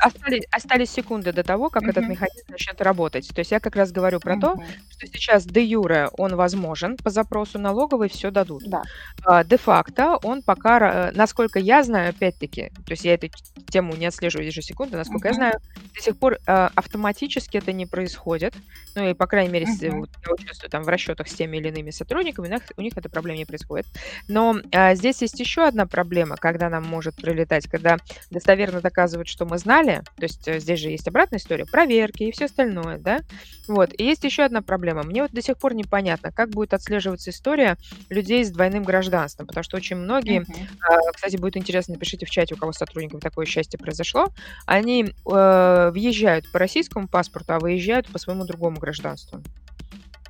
[0.00, 1.90] остались, остались секунды до того, как mm-hmm.
[1.90, 3.28] этот механизм начнет работать.
[3.28, 4.40] То есть я как раз говорю про mm-hmm.
[4.40, 4.56] то,
[4.90, 8.62] что сейчас де юре он возможен, по запросу налоговой все дадут.
[8.66, 8.82] Да.
[9.24, 13.28] А, де-факто он пока, насколько я знаю, опять-таки, то есть я эту
[13.68, 15.60] тему не отслеживаю ежесекунду, насколько я знаю,
[15.94, 18.54] до сих пор а, автоматически это не происходит.
[18.94, 21.68] Ну и по крайней мере, с- вот я участвую там в расчетах с теми или
[21.68, 23.86] иными сотрудниками, у них, у них эта проблема не происходит.
[24.28, 27.98] Но а, здесь есть еще одна проблема, когда нам может прилетать, когда
[28.30, 32.32] достоверно доказывают, что мы знали, то есть э, здесь же есть обратная история, проверки и
[32.32, 33.20] все остальное, да,
[33.66, 33.90] вот.
[33.98, 35.02] И есть еще одна проблема.
[35.04, 37.76] Мне вот до сих пор непонятно, как будет отслеживаться история
[38.08, 40.68] людей с двойным гражданством, потому что очень многие, Мгм.
[40.80, 44.28] а, кстати, будет интересно, напишите в чате, у кого сотрудников такое счастье произошло,
[44.66, 49.05] они э, въезжают по российскому паспорту, а выезжают по своему другому гражданству.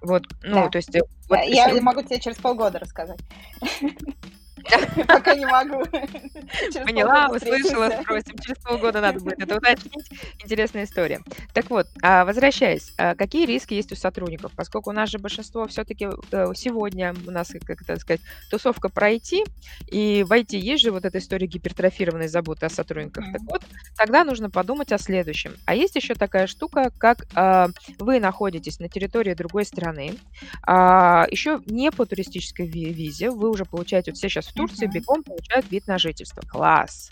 [0.03, 0.69] Вот, ну, Да.
[0.69, 0.95] то есть...
[0.95, 3.19] э, вот Я если- могу тебе через полгода рассказать.
[5.09, 5.85] Пока не могу.
[6.85, 8.39] Поняла, услышала, спросим.
[8.39, 10.11] Через полгода надо будет это уточнить.
[10.43, 11.21] Интересная история.
[11.53, 14.53] Так вот, а, возвращаясь, а, какие риски есть у сотрудников?
[14.57, 16.09] Поскольку у нас же большинство все-таки
[16.55, 19.45] сегодня у нас, как это сказать, тусовка про IT,
[19.89, 23.25] и в IT есть же вот эта история гипертрофированной заботы о сотрудниках.
[23.33, 23.63] Так вот,
[23.97, 25.55] тогда нужно подумать о следующем.
[25.65, 30.15] А есть еще такая штука, как а, вы находитесь на территории другой страны,
[30.67, 35.23] еще не по туристической ви- визе, вы уже получаете, вот все сейчас в Турции бегом
[35.23, 36.43] получают вид на жительство.
[36.49, 37.11] Класс!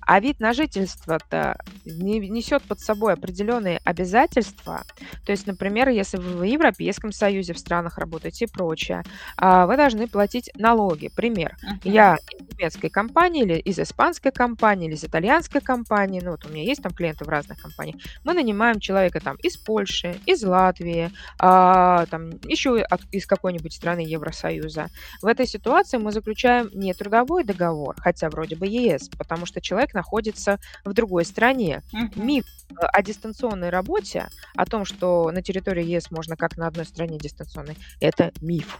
[0.00, 4.82] А вид на жительство-то не- несет под собой определенные обязательства.
[5.24, 9.02] То есть, например, если вы в Европейском Союзе, в странах работаете и прочее,
[9.36, 11.08] а, вы должны платить налоги.
[11.08, 11.56] Пример.
[11.84, 16.48] Я из немецкой компании или из испанской компании или из итальянской компании, ну вот у
[16.48, 21.10] меня есть там клиенты в разных компаниях, мы нанимаем человека там из Польши, из Латвии,
[21.38, 24.88] а, там еще из какой-нибудь страны Евросоюза.
[25.22, 29.94] В этой ситуации мы заключаем не трудовой договор, хотя вроде бы ЕС, потому что человек
[29.94, 31.82] находится в другой стране.
[31.92, 32.26] Мгм.
[32.26, 32.44] Миф
[32.76, 37.76] о дистанционной работе, о том, что на территории ЕС можно как на одной стране дистанционной,
[38.00, 38.78] это миф.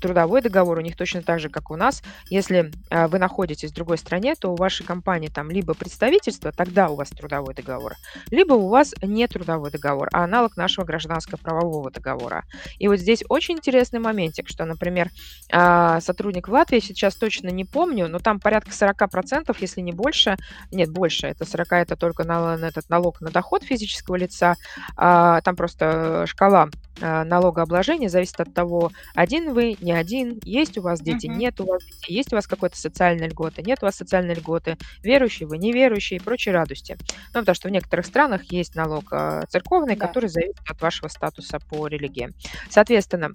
[0.00, 2.02] Трудовой договор у них точно так же, как у нас.
[2.28, 6.90] Если а, вы находитесь в другой стране, то у вашей компании там либо представительство, тогда
[6.90, 7.94] у вас трудовой договор,
[8.30, 12.44] либо у вас не трудовой договор, а аналог нашего гражданско-правового договора.
[12.78, 15.10] И вот здесь очень интересный моментик, что, например,
[15.50, 20.36] а, сотрудник в Латвии, сейчас точно не помню, но там порядка 40%, если не больше,
[20.72, 24.56] нет, больше, это 40, это только на, на этот налог на доход физического лица,
[24.96, 26.68] а, там просто шкала
[27.00, 31.38] а, налогообложения зависит от того, один вы, не один, есть у вас дети, Мгм.
[31.38, 34.76] нет у вас детей, есть у вас какой-то социальной льготы, нет у вас социальной льготы,
[35.02, 36.96] верующий вы, неверующий и прочие радости.
[37.34, 40.06] Ну, потому что в некоторых странах есть налог а, церковный, Да.
[40.06, 42.30] который зависит от вашего статуса по религии.
[42.68, 43.30] Соответственно,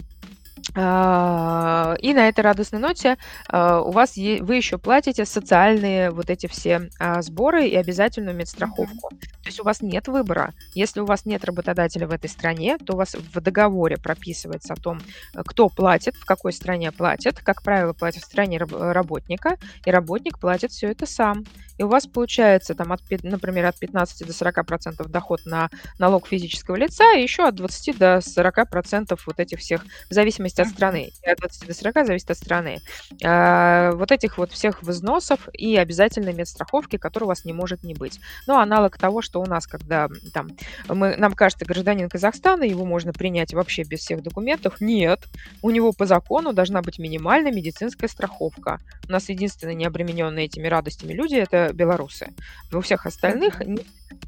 [0.74, 3.18] И на этой радостной ноте
[3.50, 8.36] а, у вас е- вы еще платите социальные вот эти все а, сборы и обязательную
[8.36, 9.10] медстраховку.
[9.10, 10.54] То есть у вас нет выбора.
[10.74, 14.76] Если у вас нет работодателя в этой стране, то у вас в договоре прописывается о
[14.76, 15.00] том,
[15.46, 17.39] кто платит, в какой стране платит.
[17.39, 21.44] Как правило, платит в стране раб- работника, и работник платит все это сам.
[21.78, 26.28] И у вас получается, там, от, например, от 15 до 40 процентов доход на налог
[26.28, 30.67] физического лица, и еще от 20 до 40 процентов вот этих всех, в зависимости от
[30.67, 30.75] Мгм.
[30.75, 31.12] страны.
[31.25, 32.79] От 20 до 40 зависит от страны.
[33.23, 37.93] А, Вот этих вот всех взносов и обязательной медстраховки, которой у вас не может не
[37.93, 38.19] быть.
[38.47, 40.49] Ну, аналог того, что у нас, когда там
[40.88, 44.81] мы, нам кажется, гражданин Казахстана, его можно принять вообще без всех документов.
[44.81, 45.21] Нет,
[45.62, 48.79] у него по закону должна быть минимальная медицинская страховка.
[49.08, 52.29] У нас единственные необремененные этими радостями люди это белорусы.
[52.73, 53.62] У всех остальных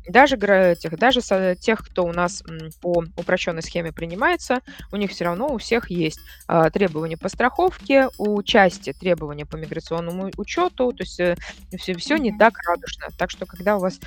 [0.07, 0.37] даже
[0.79, 1.21] тех, даже
[1.59, 2.43] тех, кто у нас
[2.81, 4.59] по упрощенной схеме принимается,
[4.91, 6.06] у них все равно у всех есть
[6.47, 11.19] а, требования по страховке, у части требования по миграционному учету, то есть
[11.77, 13.07] все, все не так радужно.
[13.17, 13.99] Так что, когда у вас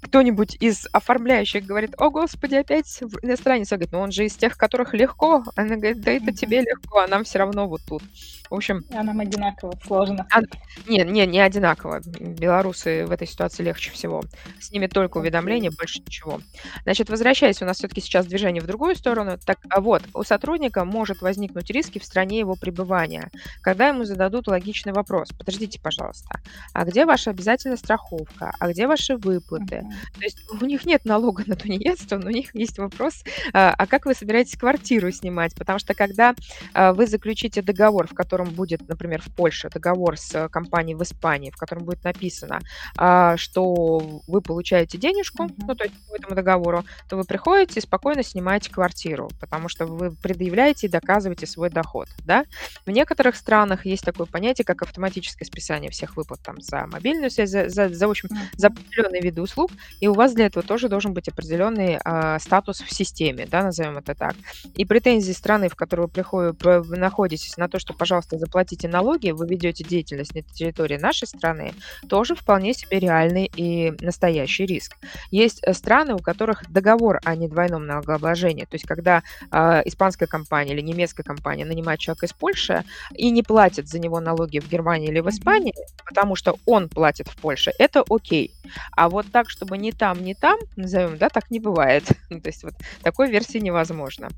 [0.00, 4.56] кто-нибудь из оформляющих говорит, о, господи, опять иностранец, Он говорит, ну он же из тех,
[4.56, 5.44] которых легко.
[5.56, 8.02] Она говорит, да это тебе легко, а нам все равно вот тут.
[8.48, 10.26] В общем, А нам одинаково сложно.
[10.30, 10.40] А,
[10.88, 12.00] не, не, не одинаково.
[12.18, 14.24] Белорусы в этой ситуации легче всего.
[14.58, 16.40] С ними только уведомления, больше ничего.
[16.82, 19.38] Значит, возвращаясь, у нас все-таки сейчас движение в другую сторону.
[19.44, 23.30] Так а вот, у сотрудника может возникнуть риски в стране его пребывания,
[23.62, 25.30] когда ему зададут логичный вопрос.
[25.36, 26.40] Подождите, пожалуйста,
[26.72, 28.52] а где ваша обязательная страховка?
[28.58, 29.82] А где ваши выплаты?
[29.82, 29.92] Мгм.
[30.18, 33.22] То есть у них нет налога на тунеядство, но у них есть вопрос,
[33.52, 35.54] а а как вы собираетесь квартиру снимать?
[35.54, 36.34] Потому что когда
[36.74, 41.02] а, вы заключите договор, в котором будет, например, в Польше договор с э, компанией в
[41.02, 42.60] Испании, в котором будет написано,
[42.96, 45.54] а, что вы получаете денежку, Мгм.
[45.66, 49.86] ну, то есть по этому договору, то вы приходите и спокойно снимаете квартиру, потому что
[49.86, 52.44] вы предъявляете и доказываете свой доход, да?
[52.86, 57.50] В некоторых странах есть такое понятие, как автоматическое списание всех выплат там за мобильную связь,
[57.50, 60.88] за, за, за, в общем, за определенные виды услуг, и у вас для этого тоже
[60.88, 64.34] должен быть определенный а, статус в системе, да, назовем это так.
[64.74, 69.30] И претензии страны, в которой вы, приходите, вы находитесь, на то, что, пожалуйста, заплатите налоги,
[69.30, 71.74] вы ведете деятельность на территории нашей страны,
[72.08, 74.96] тоже вполне себе реальный и настоящий риск.
[75.30, 80.72] Есть э, страны, у которых договор о недвойном налогообложении, то есть когда э, испанская компания
[80.72, 85.08] или немецкая компания нанимает человека из Польши и не платит за него налоги в Германии
[85.08, 88.52] или в Испании, потому что он платит в Польше, это окей.
[88.92, 92.04] А вот так, чтобы ни там, ни там, назовем, да, так не бывает.
[92.28, 94.28] то есть вот такой версии невозможно.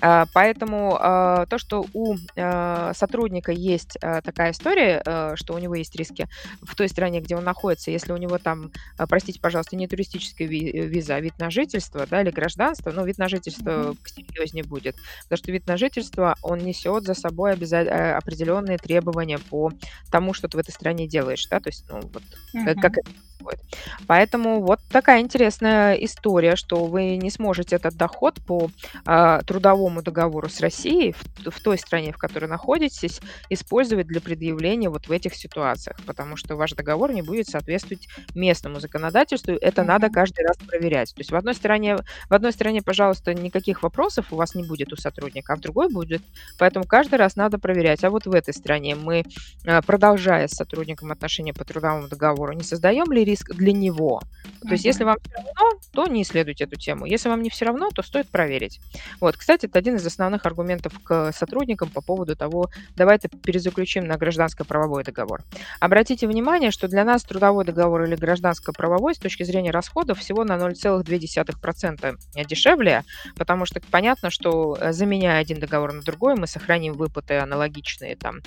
[0.00, 5.94] А, поэтому а, то, что у а, сотрудника есть такая история, что у него есть
[5.94, 6.26] риски
[6.62, 8.70] в той стране, где он находится, если у него там,
[9.08, 13.28] простите, пожалуйста, не туристическая виза, а вид на жительство, да, или гражданство, но вид на
[13.28, 13.96] жительство mm-hmm.
[14.04, 19.38] серьезнее будет, потому что вид на жительство, он несет за собой обяза- э, определенные требования
[19.38, 19.70] по
[20.10, 22.22] тому, что ты в этой стране делаешь, да, то есть, ну, вот,
[22.54, 22.80] mm-hmm.
[22.80, 22.94] как
[23.42, 23.60] происходит.
[24.06, 28.70] Поэтому вот такая интересная история, что вы не сможете этот доход по
[29.06, 34.88] э, трудовому договору с Россией в, в той стране, в которой находитесь, использовать для предъявления
[34.88, 39.54] вот в этих ситуациях, потому что ваш договор не будет соответствовать местному законодательству.
[39.54, 39.86] Это mm-hmm.
[39.86, 41.14] надо каждый раз проверять.
[41.14, 44.92] То есть в одной стране, в одной стране, пожалуйста, никаких вопросов у вас не будет
[44.92, 46.22] у сотрудника, а в другой будет.
[46.58, 48.04] Поэтому каждый раз надо проверять.
[48.04, 49.24] А вот в этой стране мы,
[49.64, 54.20] э, продолжая с сотрудником отношения по трудовому договору, не создаем ли риск для него.
[54.60, 54.72] То uh-huh.
[54.72, 57.06] есть, если вам все равно, то не исследуйте эту тему.
[57.06, 58.80] Если вам не все равно, то стоит проверить.
[59.20, 64.16] Вот, кстати, это один из основных аргументов к сотрудникам по поводу того, давайте перезаключим на
[64.16, 65.42] гражданско-правовой договор.
[65.80, 70.52] Обратите внимание, что для нас трудовой договор или гражданско-правовой с точки зрения расходов всего на
[70.52, 72.16] 0,2%
[72.46, 73.04] дешевле,
[73.36, 78.40] потому что понятно, что э, заменяя один договор на другой, мы сохраним выплаты аналогичные там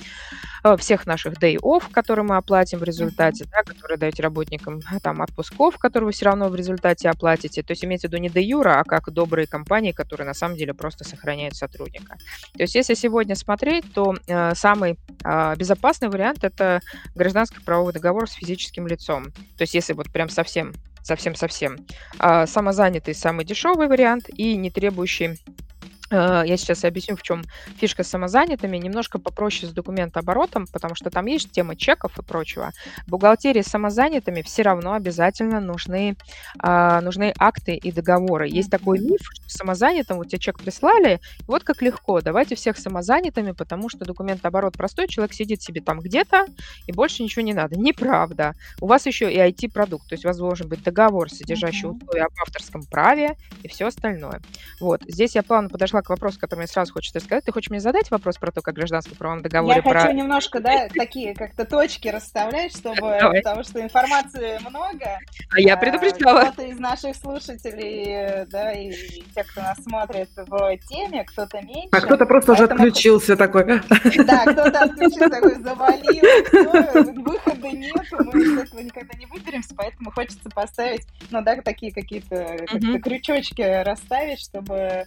[0.63, 5.21] э, всех наших day off, которые мы оплатим в результате, да, которые даете работникам там
[5.21, 7.63] отпусков, которые вы все равно в результате оплатите.
[7.63, 10.57] То есть имеется в виду не де юра, а как добрые компании, которые на самом
[10.57, 12.17] деле просто сохраняют сотрудника.
[12.53, 16.81] То есть если сегодня смотреть, то э, самый э, безопасный вариант это
[17.15, 19.31] гражданский правовой договор с физическим лицом.
[19.57, 20.73] То есть если вот прям совсем
[21.05, 21.85] совсем-совсем.
[22.17, 25.37] А самозанятый самый дешевый вариант и не требующий
[26.11, 27.43] я сейчас объясню, в чем
[27.77, 28.77] фишка с самозанятыми.
[28.77, 32.71] Немножко попроще с документооборотом, потому что там есть тема чеков и прочего.
[33.07, 36.15] В бухгалтерии с самозанятыми все равно обязательно нужны,
[36.59, 38.47] а, нужны акты и договоры.
[38.47, 43.51] Есть такой миф, что самозанятым вот тебе чек прислали, вот как легко, давайте всех самозанятыми,
[43.51, 46.45] потому что документооборот простой, человек сидит себе там где-то,
[46.87, 47.77] и больше ничего не надо.
[47.77, 48.53] Неправда.
[48.79, 52.33] У вас еще и IT-продукт, то есть у вас должен быть договор, содержащий условия об
[52.41, 54.41] авторском праве и все остальное.
[54.79, 55.01] Вот.
[55.07, 57.43] Здесь я плавно подошла перешла к вопросу, который мне сразу хочется сказать.
[57.45, 59.77] Ты хочешь мне задать вопрос про то, как гражданский правовом договоре?
[59.77, 60.01] Я про...
[60.01, 63.41] хочу немножко, да, такие как-то точки расставлять, чтобы, Давай.
[63.41, 65.19] потому что информации много.
[65.53, 66.51] А я предупреждала.
[66.51, 68.91] Кто-то из наших слушателей, да, и
[69.33, 71.89] те, кто нас смотрит в теме, кто-то меньше.
[71.91, 73.65] А кто-то просто уже отключился такой.
[73.65, 80.49] Да, кто-то отключился такой, завалил, выхода нет, мы из этого никогда не выберемся, поэтому хочется
[80.49, 82.65] поставить, ну да, такие какие-то
[83.03, 85.05] крючочки расставить, чтобы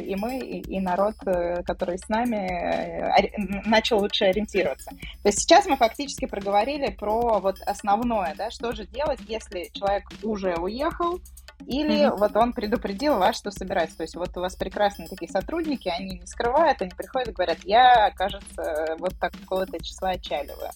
[0.00, 4.90] и мы, и народ, э, который с нами, э, начал лучше ориентироваться.
[4.90, 10.04] То есть сейчас мы фактически проговорили про вот основное, да, что же делать, если человек
[10.22, 11.20] уже уехал,
[11.66, 12.16] или mm-hmm.
[12.16, 13.98] вот он предупредил вас, что собирается.
[13.98, 17.58] То есть вот у вас прекрасные такие сотрудники, они не скрывают, они приходят и говорят,
[17.64, 20.70] я, кажется, вот такого-то числа отчаливаю.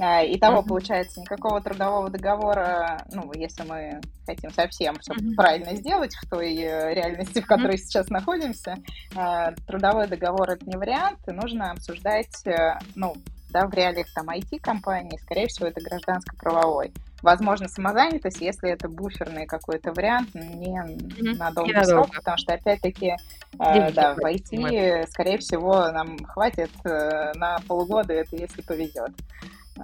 [0.00, 0.68] А, и того, mm-hmm.
[0.68, 5.34] получается, никакого трудового договора, ну, если мы хотим совсем все mm-hmm.
[5.34, 7.78] правильно сделать в той э, реальности, в которой mm-hmm.
[7.78, 8.76] сейчас находимся,
[9.16, 13.14] а, трудовой договор это не вариант, и нужно обсуждать, э, ну,
[13.50, 16.92] да, в реалиях там IT-компании, скорее всего, это гражданско-правовой.
[17.22, 21.36] Возможно, самозанятость, если это буферный какой-то вариант, не mm-hmm.
[21.38, 23.16] на долгий срок, потому что, опять-таки,
[23.58, 29.10] э, да, в IT, скорее всего, нам хватит э, на полгода, это если повезет.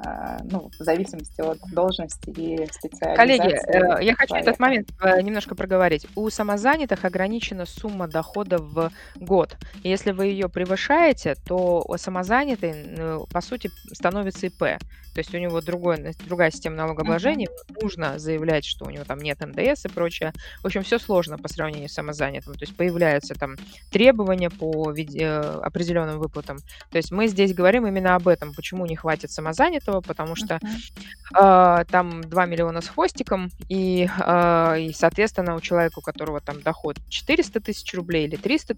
[0.02, 3.16] А, ну, в зависимости от должности и специализации.
[3.16, 6.07] Коллеги, э, я хочу этот момент э, немножко проговорить.
[6.16, 9.57] У самозанятых ограничена сумма дохода в год.
[9.83, 14.80] Если вы ее превышаете, то самозанятый, ну, по сути, становится ИП.
[15.14, 17.83] То есть у него другой, другая система налогообложения, uh-huh.
[17.83, 20.33] нужно заявлять, что у него там нет НДС и прочее.
[20.62, 22.55] В общем, все сложно по сравнению с самозанятым.
[22.55, 23.57] То есть появляются там
[23.90, 26.59] требования по виде, определенным выплатам.
[26.90, 31.83] То есть мы здесь говорим именно об этом, почему не хватит самозанятого, потому что uh-huh.
[31.83, 36.61] э, там 2 миллиона с хвостиком, и, э, и, соответственно, у человека, у которого там
[36.61, 38.77] доход 400 тысяч рублей или 300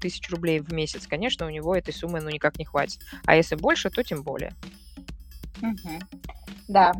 [0.00, 3.00] тысяч рублей в месяц, конечно, у него этой суммы ну никак не хватит.
[3.24, 4.52] А если больше, то тем более.
[5.62, 5.98] Угу.
[6.68, 6.92] Да.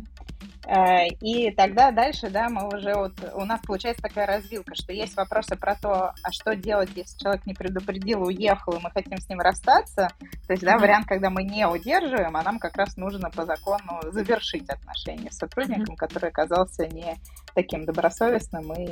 [0.67, 5.15] Э, и тогда дальше, да, мы уже вот, у нас получается такая развилка, что есть
[5.15, 9.27] вопросы про то, а что делать, если человек не предупредил, уехал, и мы хотим с
[9.27, 10.09] ним расстаться.
[10.47, 10.79] То есть, да, mm-hmm.
[10.79, 15.37] вариант, когда мы не удерживаем, а нам как раз нужно по закону завершить отношения с
[15.37, 15.97] сотрудником, mm-hmm.
[15.97, 17.15] который оказался не
[17.55, 18.85] таким добросовестным и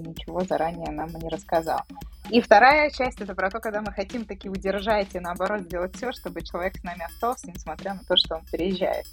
[0.00, 1.82] ничего заранее нам не рассказал.
[2.30, 6.12] И вторая часть это про то, когда мы хотим таки удержать и наоборот сделать все,
[6.12, 9.06] чтобы человек с нами остался, несмотря на то, что он переезжает.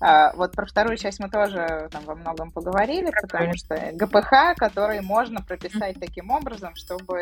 [0.00, 5.00] А, вот про вторую часть мы тоже там во многом поговорили, потому что ГПХ, который
[5.00, 7.20] можно прописать таким образом, чтобы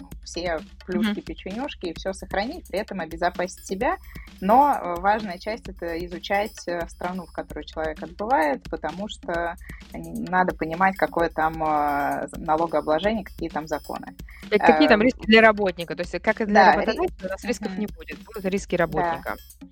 [0.00, 3.96] ну, все плюшки, печенюшки и все сохранить, при этом обезопасить себя.
[4.40, 9.54] Но важная часть это изучать э, страну, в которой человек отбывает, потому что
[9.92, 14.16] надо понимать, какое там э, налогообложение, какие там законы.
[14.50, 15.94] Какие там риски для работника?
[15.94, 19.36] То есть как и для да, работодателя, у нас рисков не будет, будут риски работника.
[19.60, 19.68] Да.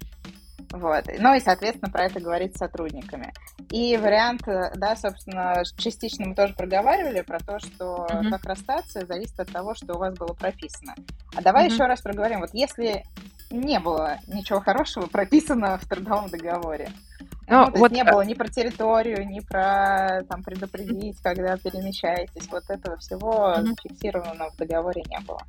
[0.72, 1.04] Вот.
[1.18, 3.32] Ну и, соответственно, про это говорить с сотрудниками.
[3.70, 8.30] И вариант, э, да, собственно, частично мы тоже проговаривали про то, что uh-huh.
[8.30, 10.94] как расстаться зависит от того, что у вас было прописано.
[11.36, 11.72] А давай uh-huh.
[11.72, 12.40] еще раз проговорим.
[12.40, 13.04] Вот если
[13.50, 16.90] не было ничего хорошего прописано в трудовом договоре,
[17.48, 17.90] ну, ну, то вот...
[17.90, 22.48] есть не было ни про территорию, ни про там предупредить, когда перемещаетесь.
[22.50, 23.66] Вот этого всего mm-hmm.
[23.66, 25.40] зафиксировано в договоре не было.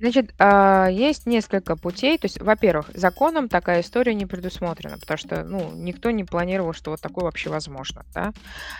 [0.00, 2.18] Значит, а, есть несколько путей.
[2.18, 6.92] То есть, во-первых, законом такая история не предусмотрена, потому что, ну, никто не планировал, что
[6.92, 8.32] вот такое вообще возможно, да.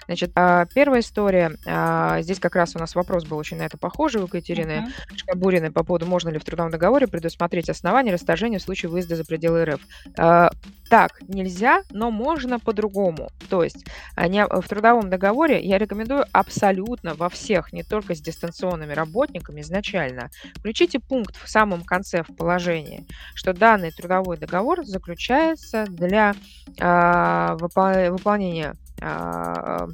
[0.07, 3.77] Значит, а, первая история, а, здесь как раз у нас вопрос был очень на это
[3.77, 5.17] похожий у Екатерины uh-huh.
[5.17, 9.25] Шкабуриной по поводу, можно ли в трудовом договоре предусмотреть основания расторжения в случае выезда за
[9.25, 9.81] пределы РФ.
[10.89, 13.31] Так нельзя, но можно по-другому.
[13.51, 13.85] То есть
[14.17, 21.01] в трудовом договоре я рекомендую абсолютно во всех, не только с дистанционными работниками изначально, включите
[21.01, 26.35] пункт в самом конце в положении, что данный трудовой договор заключается для
[26.79, 29.87] э, выполнения э,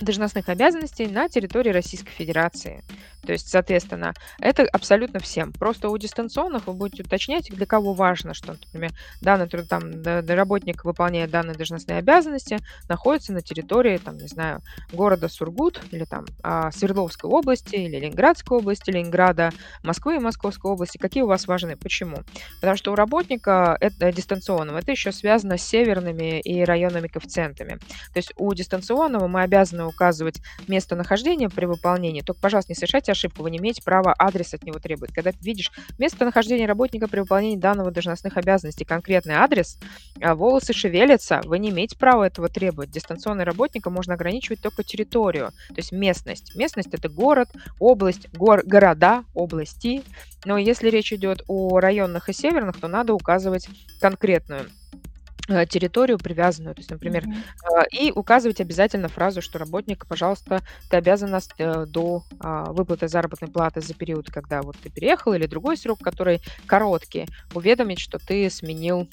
[0.00, 2.82] должностных обязанностей на территории Российской Федерации.
[3.26, 5.52] То есть, соответственно, это абсолютно всем.
[5.52, 11.26] Просто у дистанционных вы будете уточнять, для кого важно, что, например, данный там, работник, выполняя
[11.26, 12.58] данные должностные обязанности,
[12.88, 14.60] находится на территории, там, не знаю,
[14.92, 19.50] города Сургут или там а, Свердловской области или Ленинградской области, Ленинграда,
[19.82, 20.98] Москвы и Московской области.
[20.98, 21.76] Какие у вас важны?
[21.76, 22.18] Почему?
[22.60, 27.78] Потому что у работника это дистанционного, это еще связано с северными и районными коэффициентами.
[28.12, 33.42] То есть у дистанционного мы обязаны указывать местонахождение при выполнении, только, пожалуйста, не совершайте ошибку,
[33.42, 35.12] вы не имеете права адрес от него требовать.
[35.12, 39.78] Когда ты видишь местонахождение работника при выполнении данного должностных обязанностей, конкретный адрес,
[40.20, 42.90] а волосы шевелятся, вы не имеете права этого требовать.
[42.90, 46.54] Дистанционный работника можно ограничивать только территорию, то есть местность.
[46.54, 47.48] Местность— это город,
[47.80, 50.02] область, гор, города, области.
[50.44, 53.68] Но если речь идет о районных и северных, то надо указывать
[54.00, 54.66] конкретную
[55.46, 61.30] территорию привязанную, то есть, например, э, и указывать обязательно фразу, что работник, пожалуйста, ты обязан
[61.30, 65.76] нас э, до а, выплаты заработной платы за период, когда вот ты переехал, или другой
[65.76, 69.08] срок, который короткий, уведомить, что ты сменил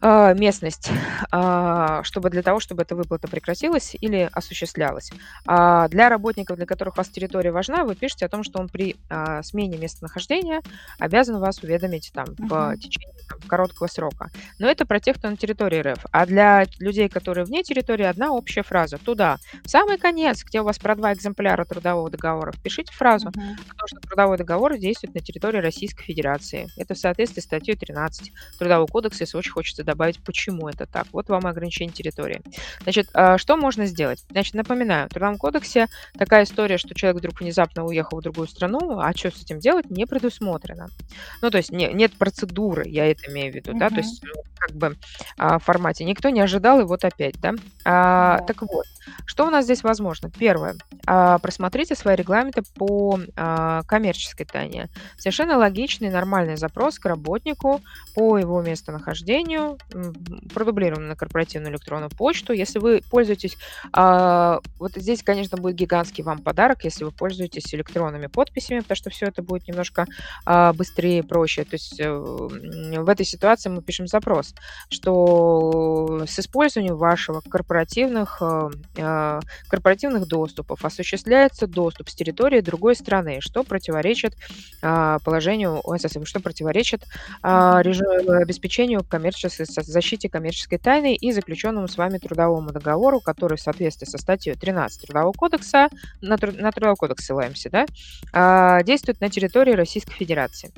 [0.00, 0.90] а, местность,
[1.30, 5.10] а, чтобы для того, чтобы эта выплата прекратилась или осуществлялась.
[5.46, 8.68] А для работников, для которых у вас территория важна, вы пишете о том, что он
[8.68, 10.60] при а, смене местонахождения
[10.98, 14.30] обязан вас уведомить там в течение там, короткого срока.
[14.58, 16.06] Но это про тех, кто на территории территории РФ.
[16.12, 18.98] А для людей, которые вне территории, одна общая фраза.
[18.98, 19.38] Туда.
[19.64, 23.32] В самый конец, где у вас про два экземпляра трудового договора, пишите фразу, uh-huh.
[23.32, 26.68] потому что трудовой договор действует на территории Российской Федерации.
[26.76, 31.06] Это в соответствии с статьей 13 Трудового кодекса, если очень хочется добавить, почему это так.
[31.12, 32.40] Вот вам ограничение территории.
[32.82, 34.24] Значит, а, что можно сделать?
[34.30, 35.86] Значит, напоминаю, в Трудовом кодексе
[36.16, 39.90] такая история, что человек вдруг внезапно уехал в другую страну, а что с этим делать,
[39.90, 40.88] не предусмотрено.
[41.42, 43.78] Ну, то есть не, нет процедуры, я это имею в виду, uh-huh.
[43.78, 44.96] да, то есть ну, как бы
[45.48, 46.04] а, формате.
[46.04, 47.54] Никто не ожидал, и вот опять, да?
[47.84, 48.44] А, да.
[48.44, 48.84] Так вот,
[49.24, 50.30] что у нас здесь возможно?
[50.30, 50.76] Первое.
[51.06, 54.88] А, просмотрите свои регламенты по а, коммерческой тайне.
[55.16, 57.80] Совершенно логичный, нормальный запрос к работнику
[58.14, 59.78] по его местонахождению,
[60.52, 62.52] продублирован на корпоративную электронную почту.
[62.52, 63.56] Если вы пользуетесь...
[63.92, 69.10] А, вот здесь, конечно, будет гигантский вам подарок, если вы пользуетесь электронными подписями, потому что
[69.10, 70.06] все это будет немножко
[70.44, 71.64] а, быстрее, проще.
[71.64, 74.54] То есть э, в этой ситуации мы пишем запрос,
[74.90, 75.97] что Oh.
[76.26, 83.62] С использованием вашего корпоративных э, Э, корпоративных доступов осуществляется доступ с территории другой страны, что
[83.62, 84.34] противоречит
[84.82, 87.04] а, положению ОССМ, что противоречит
[87.42, 94.06] режиму, обеспечению коммерческой, защите коммерческой тайны и заключенному с вами трудовому договору, который в соответствии
[94.06, 95.88] со статьей 13 Трудового кодекса,
[96.20, 100.72] на, на Трудовой кодекс ссылаемся, да, действует на территории Российской Федерации.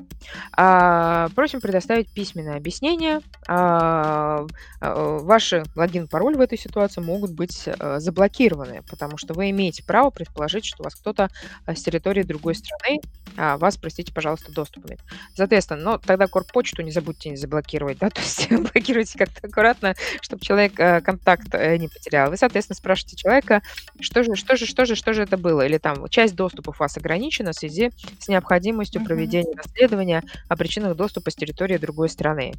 [0.55, 3.21] Просим предоставить письменное объяснение
[5.31, 10.09] ваши логин, пароль в этой ситуации могут быть а, заблокированы, потому что вы имеете право
[10.09, 11.29] предположить, что вас кто-то
[11.65, 12.99] с территории другой страны
[13.37, 15.01] а вас, простите, пожалуйста, доступ имеет.
[15.35, 20.43] Соответственно, но тогда корпочту не забудьте не заблокировать, да, то есть блокируйте как-то аккуратно, чтобы
[20.43, 22.29] человек контакт не потерял.
[22.29, 23.61] Вы, соответственно, спрашиваете человека,
[23.99, 26.83] что же, что же, что же, что же это было, или там часть доступов у
[26.83, 32.53] вас ограничена в связи с необходимостью проведения расследования о причинах доступа с территории другой страны.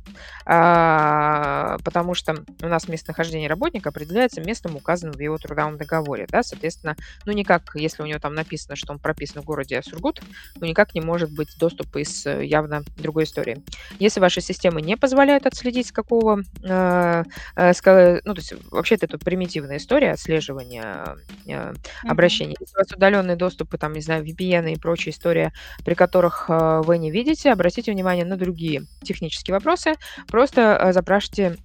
[0.45, 6.27] А, потому что у нас местонахождение работника определяется местом, указанным в его трудовом договоре.
[6.29, 6.43] Да?
[6.43, 10.23] Соответственно, ну никак, если у него там написано, что он прописан в городе Сургут,
[10.63, 13.63] ну никак не может быть доступ из э, явно другой истории.
[13.99, 17.25] Если ваши системы не позволяют отследить, какого, э,
[17.57, 22.57] э, ну то есть вообще это примитивная история отслеживания э, обращений.
[22.61, 25.53] Если у вас удаленные доступы, там, не знаю, VPN и прочая история,
[25.85, 29.95] при которых э, вы не видите, обратите внимание на другие технические вопросы,
[30.29, 31.57] просто э, запрашивайте,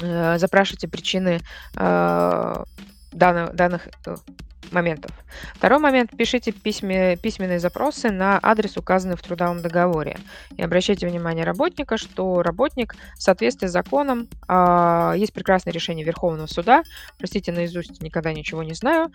[0.00, 1.40] запрашивайте причины
[1.74, 3.88] данных, данных
[4.72, 5.10] моментов.
[5.54, 6.10] Второй момент.
[6.16, 10.16] Пишите письме, письменные запросы на адрес, указанный в трудовом договоре.
[10.56, 16.46] И обращайте внимание работника, что работник в соответствии с законом, э, есть прекрасное решение Верховного
[16.46, 16.82] суда,
[17.18, 19.10] простите, наизусть никогда ничего не знаю,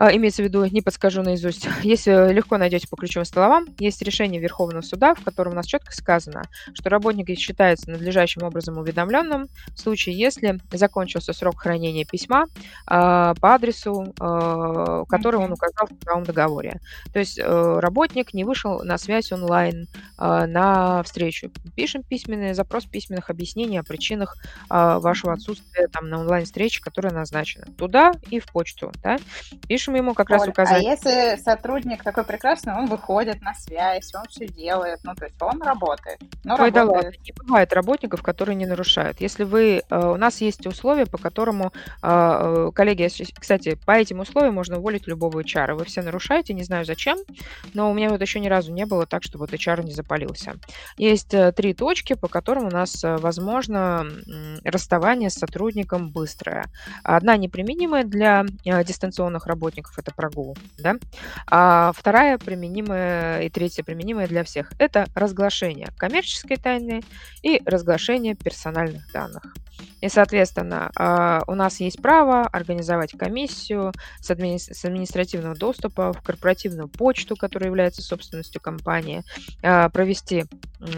[0.00, 1.68] э, имеется в виду, не подскажу наизусть.
[1.82, 5.92] Если легко найдете по ключевым словам, есть решение Верховного суда, в котором у нас четко
[5.92, 6.42] сказано,
[6.74, 12.46] что работник считается надлежащим образом уведомленным в случае, если закончился срок хранения письма э,
[12.86, 14.77] по адресу, э,
[15.08, 16.80] который он указал в трудовом договоре.
[17.12, 19.86] То есть э, работник не вышел на связь онлайн,
[20.18, 21.50] э, на встречу.
[21.74, 24.36] Пишем письменный запрос письменных объяснений о причинах
[24.70, 27.66] э, вашего отсутствия там на онлайн-встрече, которая назначена.
[27.76, 28.92] Туда и в почту.
[29.02, 29.18] Да?
[29.66, 30.84] Пишем ему как Оль, раз указать.
[30.84, 35.40] А если сотрудник такой прекрасный, он выходит на связь, он все делает, ну то есть
[35.40, 36.20] он работает.
[36.44, 36.74] Но Ой, работает.
[36.74, 39.20] да ладно, не бывает работников, которые не нарушают.
[39.20, 43.08] Если вы, у нас есть условия, по которому коллеги,
[43.38, 45.74] кстати, по этим условиям можно уволить любого HR.
[45.74, 47.18] Вы все нарушаете, не знаю зачем,
[47.74, 50.54] но у меня вот еще ни разу не было так, что вот HR не запалился.
[50.96, 54.06] Есть э, три точки, по которым у нас э, возможно
[54.64, 56.66] расставание с сотрудником быстрое.
[57.02, 60.96] Одна неприменимая для э, дистанционных работников, это прогул, да?
[61.46, 67.02] А вторая применимая и третья применимая для всех, это разглашение коммерческой тайны
[67.42, 69.54] и разглашение персональных данных.
[70.00, 74.57] И, соответственно, а, у нас есть право организовать комиссию с, админи...
[74.58, 79.22] с административного доступа в корпоративную почту, которая является собственностью компании,
[79.62, 80.44] а, провести,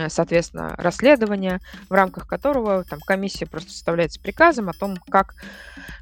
[0.09, 5.35] соответственно, расследование, в рамках которого там, комиссия просто составляется приказом о том, как,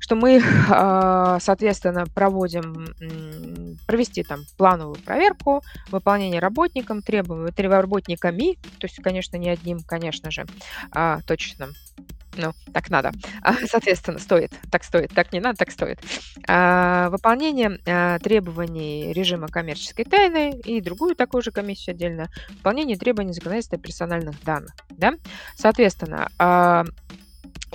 [0.01, 2.95] что мы, а, соответственно, проводим,
[3.87, 10.47] провести там плановую проверку, выполнение работникам, требуемые работниками, то есть, конечно, не одним, конечно же,
[10.93, 11.69] а точно
[12.37, 13.12] ну, так надо.
[13.43, 16.01] А, соответственно, стоит, так стоит, так не надо, так стоит.
[16.47, 22.29] А, выполнение а, требований режима коммерческой тайны и другую такую же комиссию отдельно.
[22.51, 24.74] Выполнение требований законодательства персональных данных.
[24.91, 25.14] Да?
[25.55, 26.29] Соответственно,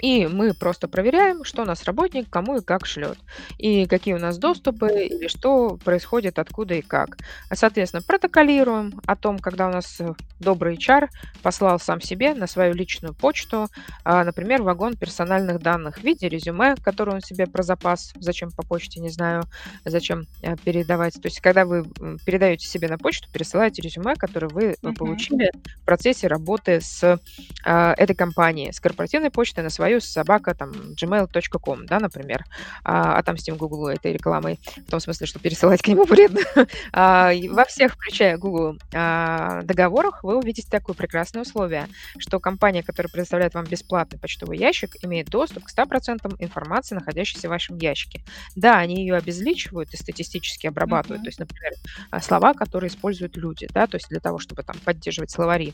[0.01, 3.17] и мы просто проверяем, что у нас работник кому и как шлет,
[3.57, 7.17] и какие у нас доступы, или что происходит, откуда и как.
[7.51, 11.07] Соответственно, протоколируем о том, когда у нас э, добрый HR
[11.41, 13.69] послал сам себе на свою личную почту,
[14.03, 18.63] а, например, вагон персональных данных в виде резюме, который он себе про запас, зачем по
[18.63, 19.43] почте, не знаю,
[19.85, 21.13] зачем э, передавать.
[21.13, 21.85] То есть, когда вы
[22.25, 24.95] передаете себе на почту, пересылаете резюме, которое вы uh-huh.
[24.95, 27.19] получили в процессе работы с
[27.63, 32.45] а, этой компанией, с корпоративной почтой на свою свою собака там gmail.com, да, например,
[32.85, 36.39] а, отомстим Google этой рекламой, в том смысле, что пересылать к нему вредно.
[36.93, 43.11] а, во всех, включая Google, а, договорах вы увидите такое прекрасное условие, что компания, которая
[43.11, 48.21] предоставляет вам бесплатный почтовый ящик, имеет доступ к 100% информации, находящейся в вашем ящике.
[48.55, 51.23] Да, они ее обезличивают и статистически обрабатывают, mm-hmm.
[51.23, 51.73] то есть, например,
[52.09, 55.73] а, слова, которые используют люди, да, то есть для того, чтобы там поддерживать словари.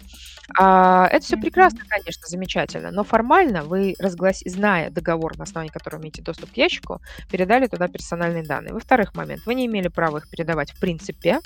[0.57, 1.41] А, это все mm-hmm.
[1.41, 4.41] прекрасно, конечно, замечательно, но формально вы разглас...
[4.45, 8.73] зная договор, на основании которого имеете доступ к ящику, передали туда персональные данные.
[8.73, 11.39] Во-вторых, момент, вы не имели права их передавать в принципе,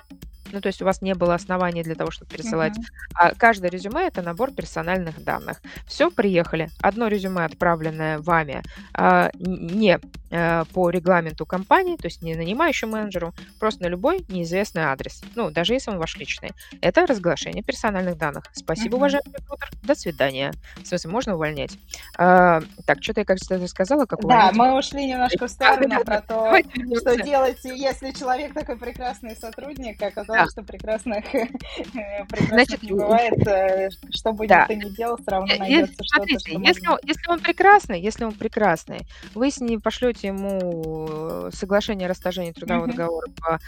[0.52, 2.78] ну, то есть у вас не было оснований для того, чтобы пересылать.
[2.78, 2.84] Uh-huh.
[3.16, 5.62] А каждое резюме это набор персональных данных.
[5.88, 6.70] Все, приехали.
[6.82, 8.62] Одно резюме, отправленное вами,
[8.94, 10.00] а, не
[10.32, 15.24] а, по регламенту компании, то есть не нанимающему менеджеру, просто на любой неизвестный адрес.
[15.36, 16.52] Ну, даже если он ваш личный.
[16.82, 18.46] Это разглашение персональных данных.
[18.54, 18.98] Спасибо, uh-huh.
[18.98, 19.70] уважаемый рекрутер.
[19.84, 20.54] До свидания.
[20.78, 21.78] В смысле, можно увольнять.
[22.18, 26.56] А, так, что-то я, кажется, сказала, как Да, мы ушли немножко в сторону про то,
[27.00, 31.26] что делать, если человек такой прекрасный сотрудник, оказался что прекрасных,
[32.30, 33.48] прекрасных не бывает.
[33.48, 34.66] Э, что бы да.
[34.66, 38.34] ты ни делал, все равно найдется что-то, что если, он, если он прекрасный, если он
[38.34, 39.02] прекрасный,
[39.34, 43.60] вы с ним пошлете ему соглашение о расторжении трудового договора по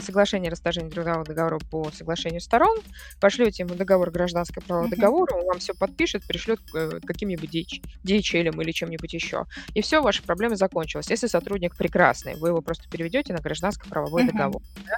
[0.00, 2.78] соглашение о расторжении трудового договора по соглашению сторон,
[3.20, 6.60] пошлете ему договор гражданского правового договора, он вам все подпишет, пришлет
[7.06, 9.46] каким-нибудь DHL или чем-нибудь еще.
[9.74, 11.10] И все, ваши проблемы закончилась.
[11.10, 14.62] Если сотрудник прекрасный, вы его просто переведете на гражданско-правовой договор.
[14.84, 14.96] Да?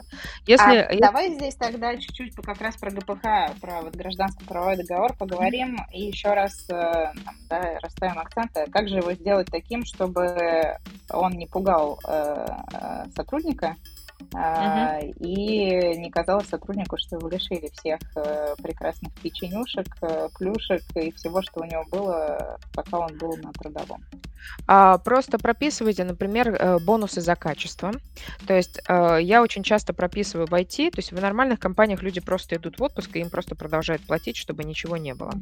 [0.48, 1.00] Если, а, если...
[1.02, 6.32] Давай здесь тогда чуть-чуть как раз про ГПХ, про вот гражданско-правовой договор поговорим и еще
[6.32, 8.64] раз э, там, да, расставим акценты.
[8.72, 10.78] Как же его сделать таким, чтобы
[11.10, 13.76] он не пугал э, э сотрудника,
[14.32, 15.14] Uh-huh.
[15.20, 21.40] И не казалось сотруднику, что вы лишили всех э, прекрасных печенюшек, э, плюшек и всего,
[21.40, 24.04] что у него было, пока он был на трудовом.
[24.66, 27.92] А, просто прописывайте, например, э, бонусы за качество.
[28.46, 32.56] То есть я очень часто прописываю в IT, то есть в нормальных компаниях люди просто
[32.56, 35.32] идут в отпуск и им просто продолжают платить, чтобы ничего не было.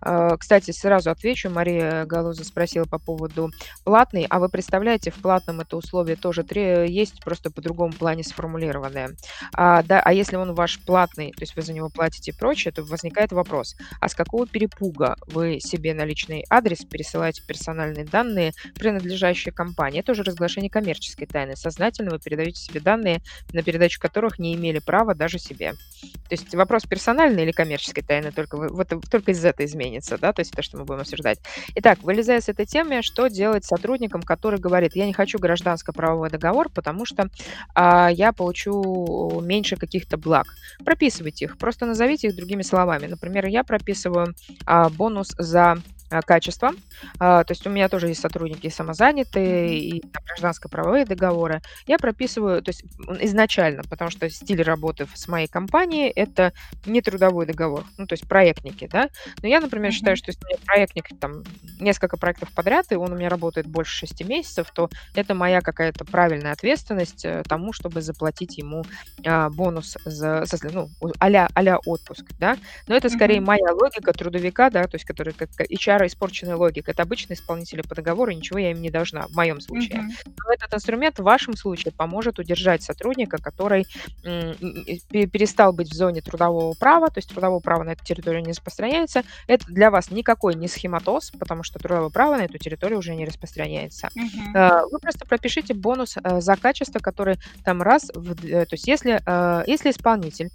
[0.00, 3.50] А, кстати, сразу отвечу, Мария Галуза спросила по поводу
[3.84, 6.44] платный, а вы представляете, в платном это условие тоже
[6.86, 9.10] есть, просто по другому плане сформулированное.
[9.54, 12.72] А, да, а если он ваш платный, то есть вы за него платите и прочее,
[12.72, 18.52] то возникает вопрос, а с какого перепуга вы себе на личный адрес пересылаете персональные данные,
[18.74, 20.00] принадлежащие компании?
[20.00, 21.56] Это уже разглашение коммерческой тайны.
[21.56, 23.20] Сознательно вы передаете себе данные,
[23.52, 25.72] на передачу которых не имели права даже себе.
[26.02, 30.40] То есть вопрос персональной или коммерческой тайны только, вот, только из этой изменится, да, то
[30.40, 31.38] есть то, что мы будем обсуждать.
[31.76, 36.68] Итак, вылезая с этой темы, что делать сотрудникам, который говорит, я не хочу гражданско-правовой договор,
[36.68, 37.28] потому что
[37.74, 40.46] а, я получу меньше каких-то благ.
[40.84, 43.06] Прописывайте их, просто назовите их другими словами.
[43.06, 46.72] Например, я прописываю а, бонус за качества.
[47.18, 51.62] А, то есть у меня тоже есть сотрудники самозанятые и гражданско-правовые договоры.
[51.86, 52.84] Я прописываю, то есть
[53.20, 56.52] изначально, потому что стиль работы с моей компанией это
[56.84, 59.08] не трудовой договор, ну то есть проектники, да.
[59.42, 59.94] Но я, например, mm-hmm.
[59.94, 61.42] считаю, что если у меня проектник там
[61.80, 66.04] несколько проектов подряд, и он у меня работает больше шести месяцев, то это моя какая-то
[66.04, 68.84] правильная ответственность э, тому, чтобы заплатить ему
[69.24, 70.88] а, бонус за, за ну,
[71.18, 72.56] а-ля, а отпуск, да.
[72.86, 73.44] Но это скорее mm-hmm.
[73.44, 76.90] моя логика трудовика, да, то есть который как HR HR испорченная логика.
[76.90, 80.00] Это обычные исполнители по договору, ничего я им не должна, в моем случае.
[80.00, 80.32] Mm-hmm.
[80.38, 83.86] Но этот инструмент в вашем случае поможет удержать сотрудника, который
[84.22, 89.22] перестал быть в зоне трудового права, то есть трудового права на эту территорию не распространяется.
[89.46, 93.24] Это для вас никакой не схематоз, потому что трудовое право на эту территорию уже не
[93.24, 94.08] распространяется.
[94.16, 94.88] Mm-hmm.
[94.90, 99.64] Вы просто пропишите бонус э, за качество, который там раз, в, то есть если, э,
[99.66, 100.50] если исполнитель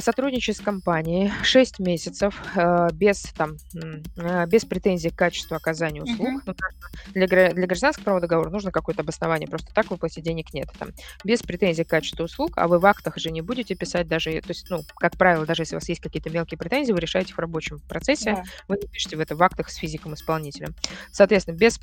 [0.00, 2.34] сотрудничает с компанией 6 месяцев
[2.92, 3.56] без там
[4.16, 6.42] а, без претензий к качеству оказания услуг.
[6.46, 6.54] Ну,
[7.14, 10.68] для, для гражданского права договора нужно какое-то обоснование, просто так выплатить денег нет.
[10.78, 10.90] Там,
[11.24, 14.48] без претензий к качеству услуг, а вы в актах же не будете писать даже, то
[14.48, 17.38] есть, ну, как правило, даже если у вас есть какие-то мелкие претензии, вы решаете в
[17.38, 18.42] рабочем процессе, Да.
[18.66, 20.74] вы не пишете в это в актах с физиком-исполнителем.
[21.12, 21.80] Соответственно, без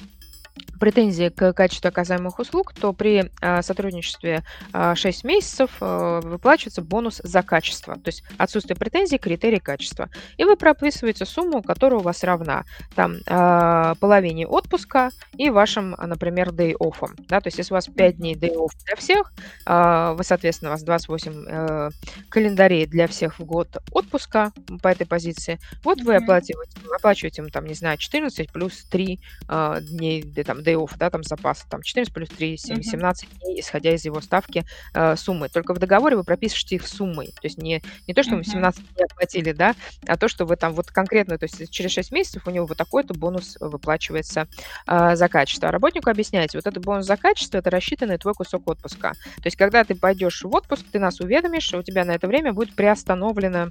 [0.80, 4.44] претензии к качеству оказываемых услуг, то при а, сотрудничестве
[4.74, 10.10] а, 6 месяцев а, выплачивается бонус за качество, то есть отсутствие претензий, критерий качества.
[10.38, 16.50] И вы прописываете сумму, которая у вас равна там, а, половине отпуска и вашим, например,
[16.50, 17.10] day off.
[17.28, 17.42] Да?
[17.42, 19.34] То есть если у вас 5 дней day off для всех,
[19.66, 21.90] а, вы, соответственно, у вас 28 а,
[22.30, 24.52] календарей для всех в год отпуска
[24.82, 30.24] по этой позиции, вот вы оплачиваете, оплачиваете там, не знаю, 14 плюс 3 а, дней
[30.46, 34.06] там day off, да, там запас, там 14 плюс 3, 7, 17 дней, исходя из
[34.06, 35.50] его ставки э, суммы.
[35.50, 37.28] Только в договоре вы пропишете их суммой.
[37.28, 39.76] То есть не, не то, что мы 17 дней оплатили, да,
[40.08, 42.78] а то, что вы там вот конкретно, то есть через 6 месяцев у него вот
[42.78, 44.48] такой-то бонус выплачивается
[44.88, 45.70] э, за качество.
[45.70, 49.12] А работнику объясняете, вот этот бонус за качество, это рассчитанный твой кусок отпуска.
[49.12, 52.28] То есть когда ты пойдешь в отпуск, ты нас уведомишь, что у тебя на это
[52.28, 53.70] время будет приостановлено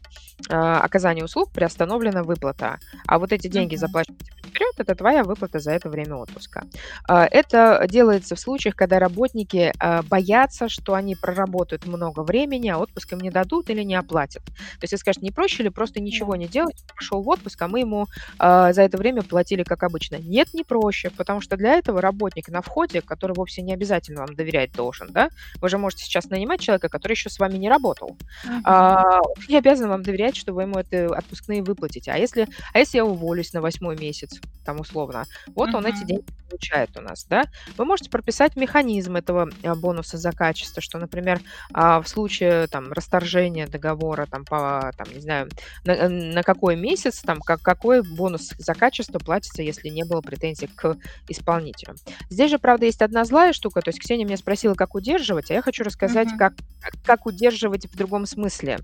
[0.49, 2.79] э, оказание услуг, приостановлена выплата.
[3.07, 6.64] А вот эти деньги заплачиваются вперед, это твоя выплата за это время отпуска.
[7.09, 12.79] А, это делается в случаях, когда работники а, боятся, что они проработают много времени, а
[12.79, 14.45] отпуск им не дадут или не оплатят.
[14.45, 17.69] То есть, если скажут, не проще ли просто ничего не делать, пошел в отпуск, а
[17.69, 18.07] мы ему
[18.39, 20.17] а, за это время платили как обычно.
[20.17, 24.35] Нет, не проще, потому что для этого работник на входе, который вовсе не обязательно вам
[24.35, 25.29] доверять должен, да,
[25.61, 28.17] вы же можете сейчас нанимать человека, который еще с вами не работал.
[28.47, 29.21] Uh-huh.
[29.49, 32.11] Не обязан вам доверять, что вы ему это отпускные выплатите.
[32.11, 35.77] А если, а если я уволюсь на восьмой месяц, там условно, вот uh-huh.
[35.77, 36.25] он эти деньги
[36.55, 37.45] получает у нас, да.
[37.77, 41.41] Вы можете прописать механизм этого э, бонуса за качество, что, например,
[41.73, 45.49] а, в случае там расторжения договора там по, там, не знаю,
[45.85, 50.21] на, э, на какой месяц, там, как, какой бонус за качество платится, если не было
[50.21, 50.97] претензий к
[51.29, 51.97] исполнителю.
[52.31, 55.55] Здесь же, правда, есть одна злая штука, то есть Ксения меня спросила, как удерживать, а
[55.55, 56.39] я хочу рассказать, uh-huh.
[56.39, 56.53] как,
[57.05, 58.79] как удерживать в другом смысле.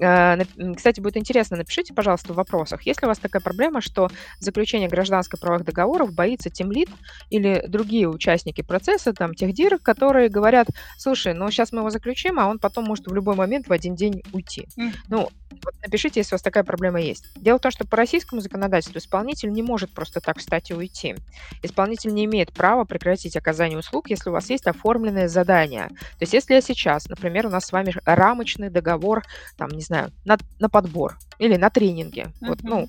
[0.00, 0.42] Э,
[0.74, 4.08] кстати, будет интересно, напишите, пожалуйста, в вопросах, есть ли у вас такая проблема, что
[4.38, 6.88] заключение гражданско-правовых договоров боится темлит
[7.30, 12.48] или другие участники процесса, там, техдир, которые говорят, слушай, ну сейчас мы его заключим, а
[12.48, 14.66] он потом может в любой момент в один день уйти.
[14.78, 14.92] Mm.
[15.08, 15.28] Ну,
[15.64, 17.24] вот напишите, если у вас такая проблема есть.
[17.36, 21.14] Дело в том, что по российскому законодательству исполнитель не может просто так встать и уйти.
[21.62, 25.88] Исполнитель не имеет права прекратить оказание услуг, если у вас есть оформленное задание.
[25.88, 29.22] То есть если я сейчас, например, у нас с вами рамочный договор,
[29.56, 32.48] там, не знаю, на, на подбор или на тренинге, uh-huh.
[32.48, 32.88] вот, ну,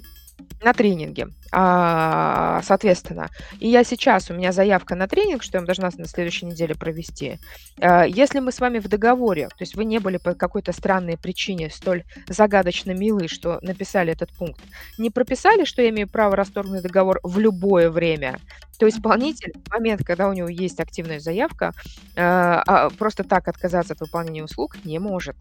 [0.61, 3.29] на тренинге, а, соответственно.
[3.59, 7.39] И я сейчас, у меня заявка на тренинг, что я должна на следующей неделе провести.
[7.79, 11.17] А, если мы с вами в договоре, то есть вы не были по какой-то странной
[11.17, 14.61] причине столь загадочно милы, что написали этот пункт,
[14.97, 18.39] не прописали, что я имею право расторгнуть договор в любое время,
[18.79, 21.71] то исполнитель в момент, когда у него есть активная заявка,
[22.17, 25.35] а, просто так отказаться от выполнения услуг не может.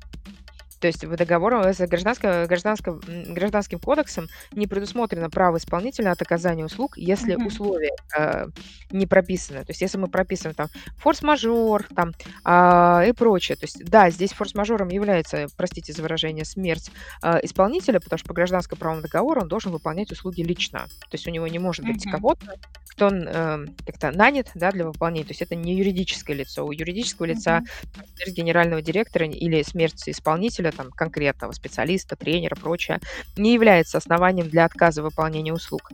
[0.83, 6.65] То есть в договоре с гражданско, гражданско, гражданским кодексом не предусмотрено право исполнителя от оказания
[6.65, 7.47] услуг, если mm-hmm.
[7.47, 8.47] условия э,
[8.91, 9.61] не прописаны.
[9.61, 10.67] То есть если мы прописываем там
[10.97, 12.11] форс-мажор там,
[12.45, 13.55] э, и прочее.
[13.57, 16.91] То есть да, здесь форс-мажором является, простите за выражение, смерть
[17.23, 20.89] э, исполнителя, потому что по гражданско-правому договору он должен выполнять услуги лично.
[21.03, 22.11] То есть у него не может быть mm-hmm.
[22.11, 22.57] кого-то,
[22.91, 25.27] кто э, как-то нанят да, для выполнения.
[25.27, 26.67] То есть это не юридическое лицо.
[26.67, 27.35] У юридического mm-hmm.
[27.35, 27.63] лица
[28.17, 33.01] смерть генерального директора или смерть исполнителя там, конкретного специалиста, тренера, прочее,
[33.37, 35.91] не является основанием для отказа выполнения услуг.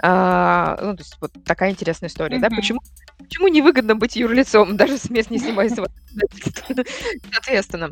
[0.00, 2.50] А, ну, то есть вот такая интересная история, mm-hmm.
[2.50, 2.80] да, почему,
[3.18, 5.68] почему невыгодно быть юрлицом, даже с мест не снимая
[7.32, 7.90] Соответственно,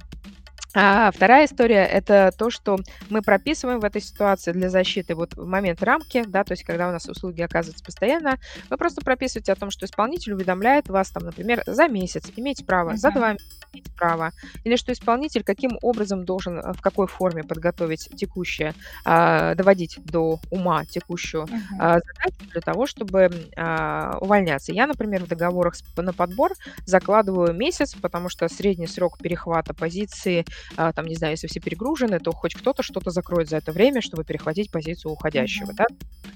[0.75, 5.45] а вторая история– это то, что мы прописываем в этой ситуации для защиты вот в
[5.47, 9.57] момент рамки, да, то есть когда у нас услуги оказываются постоянно, вы просто прописываете о
[9.57, 12.97] том, что исполнитель уведомляет вас, там, например, за месяц, имеете право, uh-huh.
[12.97, 14.33] за два месяца иметь право,
[14.65, 20.39] или что исполнитель каким образом должен, э, в какой форме подготовить текущее, а, доводить до
[20.51, 21.59] ума текущую uh-huh.
[21.79, 24.73] а, задачу для того, чтобы а, увольняться.
[24.73, 26.53] Я, например, в договорах на подбор
[26.87, 30.45] закладываю месяц, потому что средний срок перехвата позиции
[30.77, 34.25] там, не знаю, если все перегружены, то хоть кто-то что-то закроет за это время, чтобы
[34.25, 35.87] перехватить позицию уходящего, да?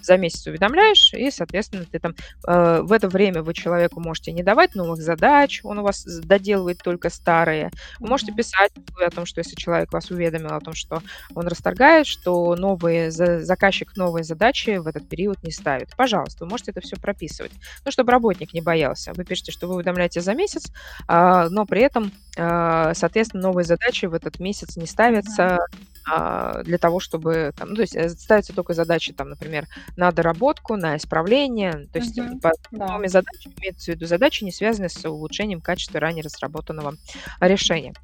[0.03, 2.15] За месяц уведомляешь, и, соответственно, ты там
[2.47, 6.79] э, в это время вы человеку можете не давать новых задач, он у вас доделывает
[6.83, 7.71] только старые.
[8.01, 11.03] Вы можете писать о том, что если человек вас уведомил о том, что
[11.35, 15.91] он расторгает, что новые, за, заказчик новые задачи в этот период не ставит.
[15.97, 17.53] Пожалуйста, вы можете это все прописывать.
[17.85, 19.13] Ну, чтобы работник не боялся.
[19.15, 20.71] Вы пишете, что вы уведомляете за месяц,
[21.09, 25.59] э, но при этом, соответственно, новые задачи в этот месяц не ставятся
[26.07, 30.77] для того, чтобы там, ну, то есть э, ставятся только задачи, там, например, на доработку,
[30.77, 32.87] на исправление, то есть угу, по да.
[32.87, 36.95] новыми задачами имеется в виду задачи, не связанные с улучшением качества ранее разработанного
[37.41, 37.95] решения.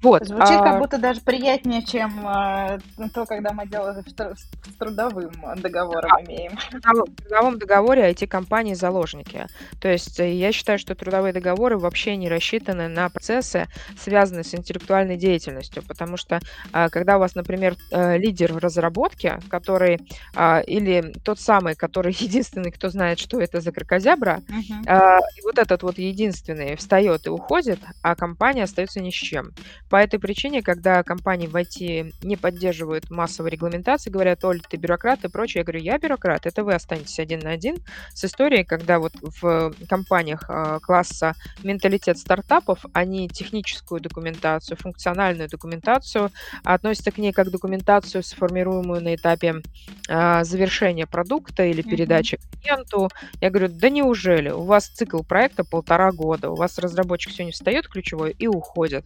[0.00, 0.26] Вот.
[0.26, 0.62] Звучит а...
[0.62, 2.78] как будто даже приятнее, чем э,
[3.12, 6.56] то, когда мы делаем с трудовым договором а, имеем.
[6.56, 9.46] В трудовом договоре IT-компании заложники.
[9.80, 13.66] То есть э, я считаю, что трудовые договоры вообще не рассчитаны на процессы,
[13.98, 16.40] связанные с интеллектуальной деятельностью, потому что
[16.72, 20.00] э, когда у вас вас, например, э, лидер в разработке, который
[20.34, 25.18] а, или тот самый, который единственный, кто знает, что это за крокозябра, uh-huh.
[25.36, 29.52] и вот этот вот единственный встает и уходит, а компания остается ни с чем.
[29.88, 35.24] По этой причине, когда компании в IT не поддерживают массовой регламентации, говорят, Оль, ты бюрократ
[35.24, 37.76] и прочее, я говорю, я бюрократ, это вы останетесь один на один
[38.14, 46.30] с историей, когда вот в компаниях а, класса менталитет стартапов, они техническую документацию, функциональную документацию
[46.64, 49.62] относятся к ней как документацию, сформируемую на этапе
[50.08, 52.62] э, завершения продукта или передачи mm-hmm.
[52.62, 53.08] клиенту.
[53.40, 54.50] Я говорю, да неужели?
[54.50, 59.04] У вас цикл проекта полтора года, у вас разработчик сегодня встает ключевой и уходит.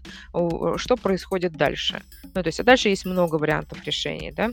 [0.77, 2.03] Что происходит дальше?
[2.35, 4.49] Ну, то есть, а дальше есть много вариантов решений, да?
[4.49, 4.53] Да,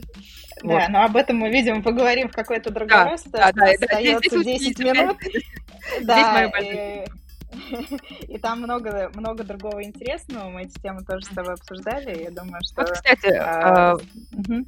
[0.62, 0.88] вот.
[0.88, 3.24] но об этом мы, видимо, поговорим в какой-то другой да, раз.
[3.24, 5.16] Да, да, да, остается здесь, 10 минут.
[6.02, 6.50] Да,
[8.28, 10.50] И там много, много другого интересного.
[10.50, 12.22] Мы эти темы тоже с тобой обсуждали.
[12.22, 12.82] Я думаю, что...
[12.82, 14.64] Вот, кстати, а, угу.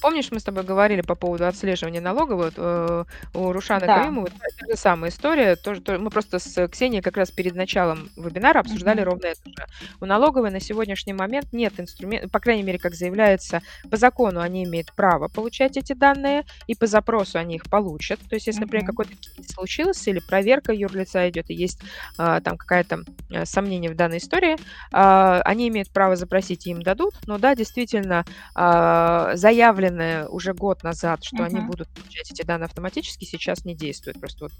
[0.00, 3.04] Помнишь, мы с тобой говорили по поводу отслеживания налогов вот, э,
[3.34, 3.98] у Рушана да.
[3.98, 4.26] Каримова?
[4.26, 5.56] Это та же самая история.
[5.56, 9.04] Тоже, то, мы просто с Ксенией как раз перед началом вебинара обсуждали mm-hmm.
[9.04, 9.66] ровно это же.
[10.00, 13.60] У налоговой на сегодняшний момент нет инструмента, по крайней мере, как заявляется,
[13.90, 18.20] по закону они имеют право получать эти данные, и по запросу они их получат.
[18.28, 21.80] То есть, если, например, какой-то кейс случился, или проверка юрлица идет, и есть
[22.18, 23.00] там какая-то
[23.30, 27.14] э, сомнение в данной истории, э, они имеют право запросить, и им дадут.
[27.26, 31.46] Но да, действительно, э, заявлено заявленное уже год назад, что uh-huh.
[31.46, 34.20] они будут получать эти данные автоматически, сейчас не действует.
[34.20, 34.52] Просто вот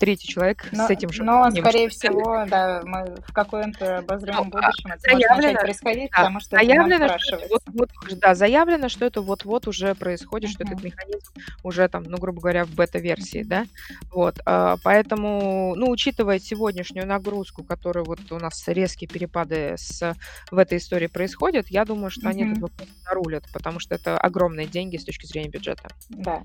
[0.00, 1.22] третий человек но, с этим же.
[1.22, 6.10] Но, скорее всего, да, мы в каком-то обозримом ну, а будущем это заявлено, может происходить,
[6.10, 10.50] да, потому что заявлено, что это вот, вот, да, заявлено, что это вот-вот уже происходит,
[10.50, 10.54] uh-huh.
[10.54, 13.66] что этот механизм уже там, ну, грубо говоря, в бета-версии, да,
[14.10, 20.14] вот, а, поэтому, ну, учитывая сегодняшнюю нагрузку, которую вот у нас резкие перепады с,
[20.50, 22.30] в этой истории происходят, я думаю, что uh-huh.
[22.30, 25.88] они этот вопрос нарулят, потому что это огромные деньги с точки зрения бюджета.
[26.10, 26.42] Да.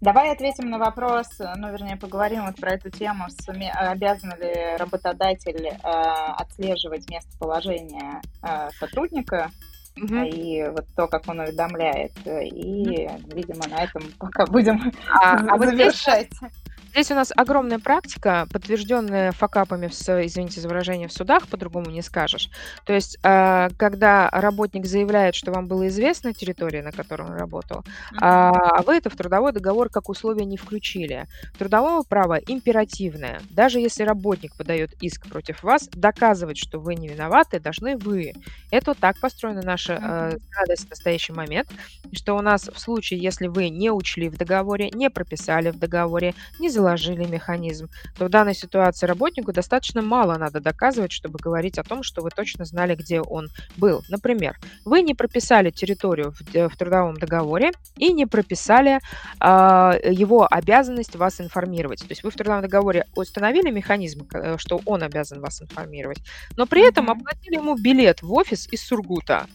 [0.00, 5.78] Давай ответим на вопрос, ну, вернее, поговорим вот про эту тему, обязан ли работодатель э,
[5.80, 9.52] отслеживать местоположение э, сотрудника
[9.96, 10.16] угу.
[10.24, 12.12] и вот то, как он уведомляет.
[12.26, 13.36] И, угу.
[13.36, 16.30] видимо, на этом пока будем а, а завершать.
[16.40, 21.48] Вот здесь, Здесь у нас огромная практика, подтвержденная факапами, в, извините за выражение, в судах,
[21.48, 22.50] по-другому не скажешь.
[22.84, 27.78] То есть, э, когда работник заявляет, что вам было известна территория, на которой он работал,
[27.78, 28.18] mm-hmm.
[28.20, 31.28] а вы это в трудовой договор как условие не включили.
[31.58, 33.40] Трудовое право императивное.
[33.48, 38.34] Даже если работник подает иск против вас, доказывать, что вы не виноваты, должны вы.
[38.70, 41.70] Это вот так построена наша э, радость в настоящий момент,
[42.12, 46.34] что у нас в случае, если вы не учли в договоре, не прописали в договоре,
[46.60, 51.84] не заложили механизм, то в данной ситуации работнику достаточно мало надо доказывать, чтобы говорить о
[51.84, 54.02] том, что вы точно знали, где он был.
[54.08, 59.00] Например, вы не прописали территорию в, в трудовом договоре и не прописали
[59.40, 62.00] э, его обязанность вас информировать.
[62.00, 66.18] То есть вы в трудовом договоре установили механизм, э, что он обязан вас информировать,
[66.56, 69.46] но при этом оплатили ему билет в офис из Сургута.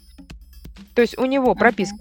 [0.97, 1.97] То есть у него прописка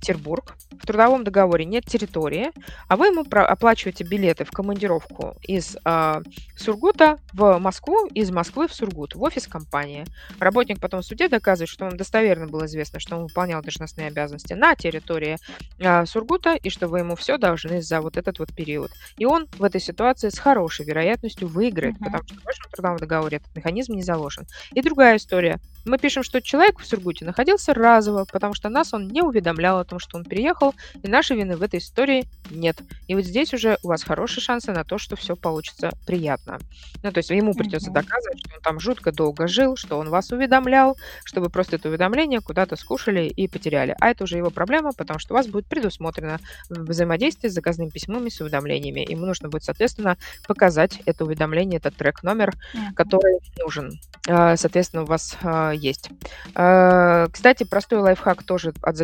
[0.00, 2.50] Санкт-Петербург, в трудовом договоре нет территории,
[2.88, 6.22] а вы ему оплачиваете билеты в командировку из э,
[6.56, 10.06] Сургута в Москву, из Москвы в Сургут, в офис компании.
[10.38, 14.54] Работник потом в суде доказывает, что вам достоверно было известно, что он выполнял должностные обязанности
[14.54, 15.36] на территории
[15.78, 18.90] э, Сургута, и что вы ему все должны за вот этот вот период.
[19.18, 22.04] И он в этой ситуации с хорошей вероятностью выиграет, uh-huh.
[22.04, 24.46] потому что в вашем трудовом договоре этот механизм не заложен.
[24.72, 25.60] И другая история.
[25.84, 29.84] Мы пишем, что человек в Сургуте находился разово, потому что нас он не уведомлял о
[29.90, 32.78] том, что он приехал, и нашей вины в этой истории нет.
[33.08, 36.58] И вот здесь уже у вас хорошие шансы на то, что все получится приятно.
[37.02, 40.30] Ну, то есть ему придется доказывать, что он там жутко долго жил, что он вас
[40.30, 43.96] уведомлял, чтобы просто это уведомление куда-то скушали и потеряли.
[44.00, 46.38] А это уже его проблема, потому что у вас будет предусмотрено
[46.68, 49.04] взаимодействие с заказными письмами, с уведомлениями.
[49.10, 50.16] Ему нужно будет, соответственно,
[50.46, 52.54] показать это уведомление, этот трек-номер,
[52.94, 53.98] который нужен.
[54.28, 56.10] А, соответственно, у вас а, есть.
[56.54, 58.96] А, кстати, простой лайфхак тоже от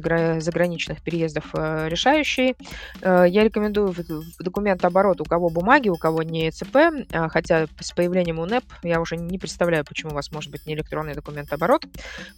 [0.77, 2.57] заграничных переездов решающий.
[3.03, 6.77] Я рекомендую в документооборот, у кого бумаги, у кого не ЦП,
[7.29, 11.15] хотя с появлением УНЭП я уже не представляю, почему у вас может быть не электронный
[11.15, 11.87] документооборот,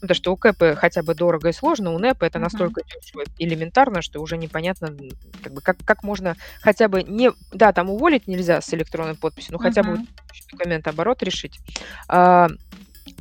[0.00, 4.02] потому что у КЭП хотя бы дорого и сложно, у НЭП это настолько дешево, элементарно,
[4.02, 4.94] что уже непонятно,
[5.42, 7.32] как, бы, как, как можно хотя бы не...
[7.52, 9.98] Да, там уволить нельзя с электронной подписью, но хотя бы
[10.52, 11.58] документооборот решить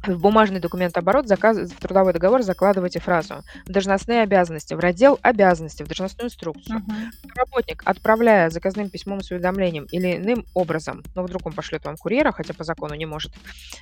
[0.06, 1.58] в бумажный документооборот заказ...
[1.58, 6.80] в трудовой договор закладывайте фразу «должностные обязанности» в раздел «обязанности» в должностную инструкцию.
[6.80, 7.32] Uh-huh.
[7.36, 12.32] Работник, отправляя заказным письмом с уведомлением или иным образом, ну, вдруг он пошлет вам курьера,
[12.32, 13.32] хотя по закону не может,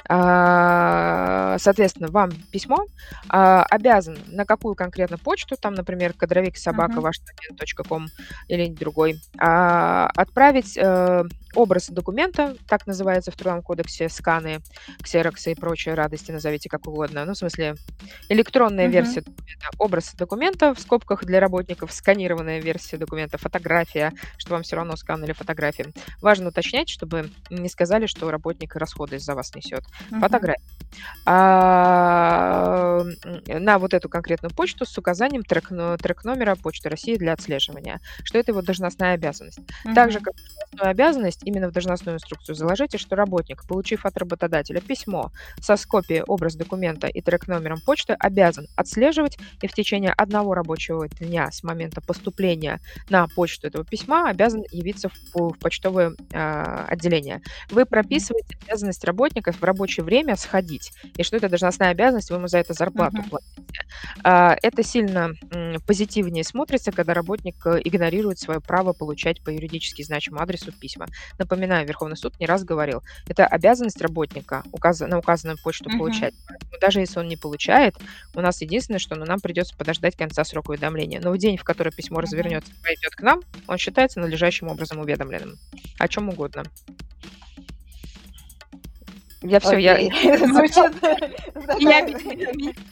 [0.07, 2.85] а, соответственно, вам письмо
[3.29, 8.07] а, обязан на какую конкретно почту, там, например, кадровик собака uh-huh.
[8.47, 11.23] или другой, а, отправить э,
[11.55, 14.59] образ документа, так называется в Трудовом кодексе, сканы,
[15.01, 17.25] ксероксы и прочие радости, назовите как угодно.
[17.25, 17.75] Ну, в смысле,
[18.29, 18.91] электронная uh-huh.
[18.91, 24.75] версия документа, образ документа в скобках для работников, сканированная версия документа, фотография, что вам все
[24.75, 25.87] равно скан или фотография.
[26.21, 29.83] Важно уточнять, чтобы не сказали, что работник расходы из-за вас несет.
[29.83, 30.19] Uh-huh.
[30.19, 30.61] Фотография.
[31.25, 33.03] а,
[33.47, 35.69] на вот эту конкретную почту с указанием трек,
[36.01, 39.59] трек номера Почты России для отслеживания, что это его должностная обязанность.
[39.59, 39.93] Mm-hmm.
[39.93, 40.33] Также как
[40.75, 46.23] должностную обязанность именно в должностную инструкцию заложите, что работник, получив от работодателя письмо со скопией
[46.23, 51.63] образ документа и трек номером почты, обязан отслеживать и в течение одного рабочего дня с
[51.63, 57.41] момента поступления на почту этого письма обязан явиться в, в почтовое э, отделение.
[57.69, 62.47] Вы прописываете обязанность работника в рабочее время сходить, и что это должностная обязанность, вы ему
[62.47, 63.29] за это зарплату uh-huh.
[63.29, 63.85] платите.
[64.23, 65.31] А, это сильно
[65.87, 71.05] позитивнее смотрится, когда работник э, игнорирует свое право получать по юридически значимому адресу письма.
[71.37, 74.99] Напоминаю, Верховный суд не раз говорил, это обязанность работника указ...
[74.99, 75.97] на указанную почту uh-huh.
[75.97, 76.33] получать.
[76.81, 77.95] даже если он не получает,
[78.33, 81.19] у нас единственное, что ну, нам придется подождать конца срока уведомления.
[81.21, 82.23] Но в день, в который письмо uh-huh.
[82.23, 85.57] развернется и пойдет к нам, он считается надлежащим образом уведомленным.
[85.99, 86.63] О чем угодно.
[89.45, 89.95] Я все, я...
[90.47, 90.93] Звучит...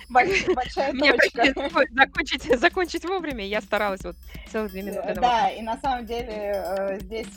[0.09, 1.53] Большая точка.
[1.91, 3.45] Закончить, закончить вовремя.
[3.45, 4.15] Я старалась вот
[4.51, 5.15] целых две минуты.
[5.15, 7.27] Да, и на самом деле э, здесь...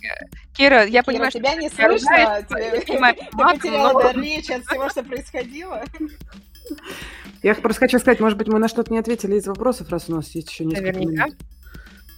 [0.54, 1.38] Кира, я понимаю, что...
[1.38, 2.44] тебя не слышно.
[2.48, 2.56] Ты
[3.32, 5.84] потеряла дар речи от всего, что происходило.
[7.42, 10.16] Я просто хочу сказать, может быть, мы на что-то не ответили из вопросов, раз у
[10.16, 11.36] нас есть еще несколько минут.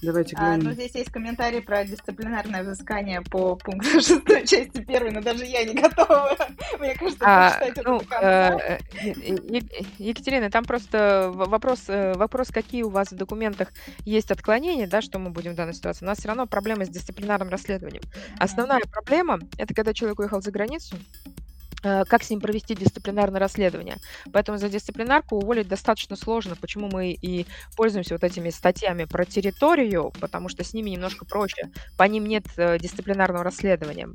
[0.01, 0.61] Давайте глянем.
[0.61, 4.09] А, ну, здесь есть комментарий про дисциплинарное взыскание по пункту 6
[4.46, 6.36] части 1, но даже я не готова,
[6.78, 12.90] мне кажется, а, прочитать ну, это э, Екатерина, там просто вопрос, э, вопрос, какие у
[12.90, 13.72] вас в документах
[14.05, 16.05] есть отклонения, да, что мы будем в данной ситуации.
[16.05, 18.03] У нас все равно проблема с дисциплинарным расследованием.
[18.38, 20.96] Основная проблема– это когда человек уехал за границу,
[21.26, 21.47] Э,
[21.83, 23.97] как с ним провести дисциплинарное расследование.
[24.33, 26.57] Поэтому за дисциплинарку уволить достаточно сложно.
[26.57, 31.70] Почему мы и пользуемся вот этими статьями про территорию, потому что с ними немножко проще.
[31.97, 34.09] По ним нет э, дисциплинарного расследования.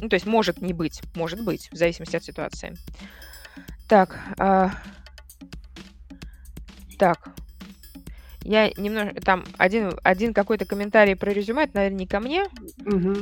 [0.00, 2.76] Ну, то есть может не быть, может быть, в зависимости от ситуации.
[3.88, 4.72] Так, а...
[6.98, 7.28] так,
[8.44, 12.44] я немножко там один, один какой-то комментарий про резюме, это, наверное, не ко мне.
[12.84, 13.16] Угу.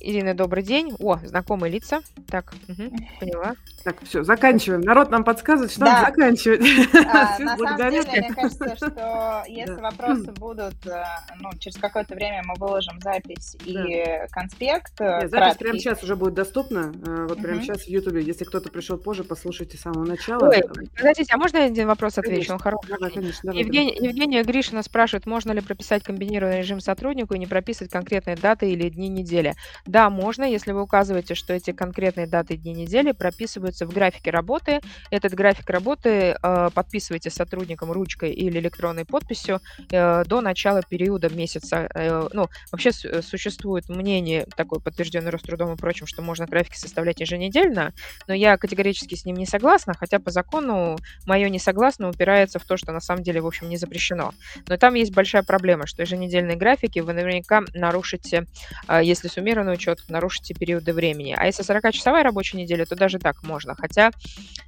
[0.00, 0.94] Ирина, добрый день.
[0.98, 2.00] О, знакомые лица.
[2.28, 2.90] Так, угу,
[3.20, 3.54] поняла.
[3.84, 4.80] Так, все, заканчиваем.
[4.80, 5.92] Народ нам подсказывает, что да.
[5.92, 6.60] надо заканчивать.
[7.06, 9.82] А, на самом деле, мне кажется, что если да.
[9.82, 11.04] вопросы будут, э,
[11.40, 13.84] ну, через какое-то время мы выложим запись да.
[13.86, 15.00] и конспект.
[15.00, 16.92] Нет, запись прямо сейчас уже будет доступна.
[17.06, 17.42] Э, вот угу.
[17.42, 18.22] прямо сейчас в Ютубе.
[18.22, 20.48] Если кто-то пришел позже, послушайте с самого начала.
[20.48, 20.62] Ой,
[20.96, 22.52] подождите, а можно один вопрос отвечу?
[22.52, 22.88] Он хороший.
[22.88, 24.08] Давай, конечно, давай, Евгения, давай.
[24.08, 28.88] Евгения Гришина спрашивает, можно ли прописать комбинированный режим сотруднику и не прописывать конкретные даты или
[28.88, 29.54] дни недели.
[29.90, 34.80] Да, можно, если вы указываете, что эти конкретные даты дни недели прописываются в графике работы.
[35.10, 39.60] Этот график работы э, подписываете сотрудником ручкой или электронной подписью
[39.90, 41.88] э, до начала периода месяца.
[41.92, 47.18] Э, ну, вообще с- существует мнение, такое подтвержденное Рострудом и прочим, что можно графики составлять
[47.18, 47.92] еженедельно,
[48.28, 52.64] но я категорически с ним не согласна, хотя по закону мое не согласно упирается в
[52.64, 54.30] то, что на самом деле, в общем, не запрещено.
[54.68, 58.46] Но там есть большая проблема, что еженедельные графики вы наверняка нарушите,
[58.88, 61.34] э, если суммированный учет, нарушите периоды времени.
[61.36, 63.74] А если 40-часовая рабочая неделя, то даже так можно.
[63.74, 64.10] Хотя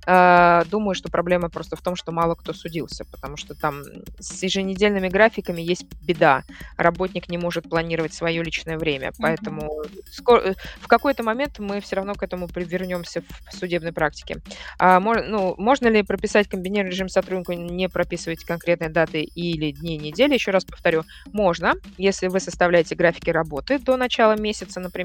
[0.07, 3.83] э, думаю, что проблема просто в том, что мало кто судился, потому что там
[4.19, 6.43] с еженедельными графиками есть беда.
[6.77, 9.13] Работник не может планировать свое личное время.
[9.19, 10.03] Поэтому mm-hmm.
[10.11, 14.41] скоро, в какой-то момент мы все равно к этому вернемся в судебной практике.
[14.79, 20.35] А, ну, можно ли прописать комбинированный режим сотруднику, не прописывать конкретные даты или дни недели?
[20.35, 25.02] Еще раз повторю, можно, если вы составляете графики работы до начала месяца, например,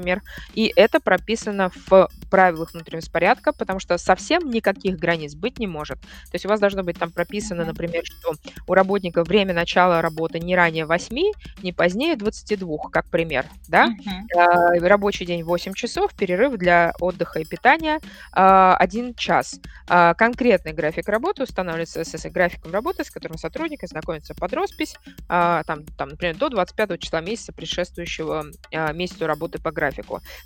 [0.54, 6.00] и это прописано в правилах внутреннего распорядка, потому что совсем никаких границ быть не может.
[6.00, 8.34] То есть у вас должно быть там прописано, например, что
[8.66, 11.16] у работника время начала работы не ранее 8,
[11.62, 13.88] не позднее 22, как пример, да?
[13.88, 14.78] Uh-huh.
[14.86, 18.00] Рабочий день 8 часов, перерыв для отдыха и питания
[18.32, 19.60] 1 час.
[19.88, 24.96] А, конкретный график работы устанавливается с графиком работы, с которым сотрудник ознакомится под роспись,
[25.28, 25.64] там,
[25.96, 28.46] там, например, до 25 числа месяца, предшествующего
[28.92, 29.87] месяцу работы по графику.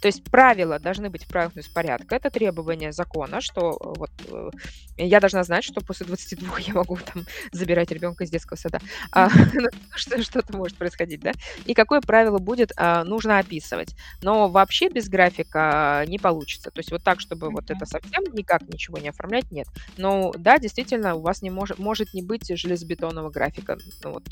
[0.00, 2.16] То есть правила должны быть в правилах порядка.
[2.16, 4.50] Это требование закона, что э, вот э,
[4.96, 8.80] я должна знать, что после 22 я могу там забирать ребенка из детского сада.
[9.10, 11.32] А, ну, что, что-то может происходить, да?
[11.66, 13.94] И какое правило будет, а, нужно описывать.
[14.22, 16.70] Но вообще без графика не получится.
[16.70, 19.66] То есть вот так, чтобы вот это совсем никак ничего не оформлять, нет.
[19.96, 23.78] Но да, действительно, у вас не может, может не быть железобетонного графика.
[24.02, 24.24] Ну, вот,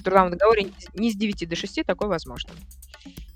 [0.00, 2.50] в трудовом договоре не с 9 до 6 такое возможно.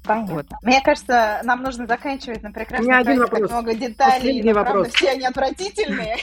[0.09, 0.35] Понятно.
[0.35, 0.47] Вот.
[0.63, 3.41] Мне кажется, нам нужно заканчивать на прекрасном один вопрос.
[3.41, 4.73] так много деталей, но, вопрос.
[4.73, 6.17] правда, все они отвратительные.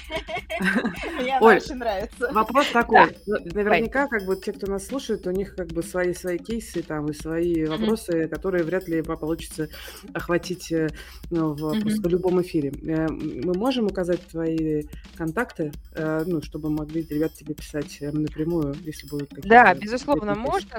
[1.22, 2.32] Мне очень нравится.
[2.32, 3.16] Вопрос такой.
[3.28, 6.82] Ну, наверняка, как бы, те, кто нас слушает, у них как бы свои свои кейсы
[6.82, 9.70] там и свои вопросы, которые вряд ли получится
[10.14, 10.90] охватить э,
[11.30, 12.72] ну, в любом эфире.
[12.72, 14.84] Э, мы можем указать твои
[15.16, 19.50] контакты, э, ну, чтобы могли ребят тебе писать напрямую, если будут какие-то...
[19.50, 20.78] Да, безусловно, можно.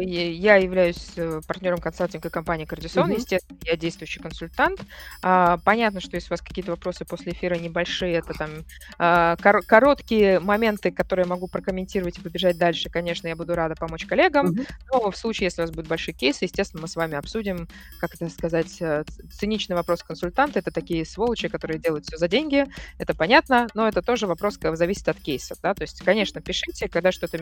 [0.00, 1.14] Я являюсь
[1.46, 4.80] партнером консалтинга компании Кардисон, естественно, я действующий консультант.
[5.22, 8.50] А, понятно, что если у вас какие-то вопросы после эфира небольшие, это там
[8.98, 14.06] а, короткие моменты, которые я могу прокомментировать и побежать дальше, конечно, я буду рада помочь
[14.06, 14.56] коллегам.
[14.90, 17.68] Но в случае, если у вас будут большие кейсы, естественно, мы с вами обсудим,
[18.00, 19.04] как это сказать, э,
[19.38, 20.60] циничный вопрос консультанта.
[20.60, 22.64] Это такие сволочи, которые делают все за деньги.
[22.96, 25.54] Это понятно, но это тоже вопрос зависит от кейса.
[25.62, 25.74] Да?
[25.74, 27.38] То есть, конечно, пишите, когда что-то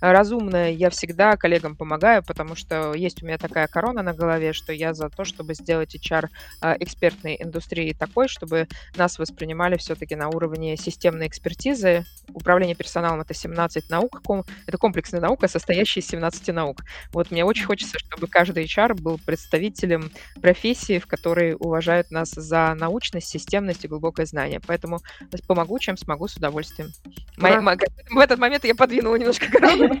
[0.00, 4.72] разумное, я всегда коллегам помогаю, потому что есть у меня такая корона на голове, что
[4.72, 6.28] я за то, чтобы сделать HR
[6.60, 12.04] а, экспертной индустрии такой, чтобы нас воспринимали все-таки на уровне системной экспертизы.
[12.32, 14.22] Управление персоналом— это 17 наук,
[14.66, 16.82] это комплексная наука, состоящая из 17 наук.
[17.12, 22.74] Вот мне очень хочется, чтобы каждый HR был представителем профессии, в которой уважают нас за
[22.74, 24.60] научность, системность и глубокое знание.
[24.64, 25.00] Поэтому
[25.46, 26.90] помогу, чем смогу, с удовольствием.
[27.36, 29.98] В этот момент я подвинула немножко корону.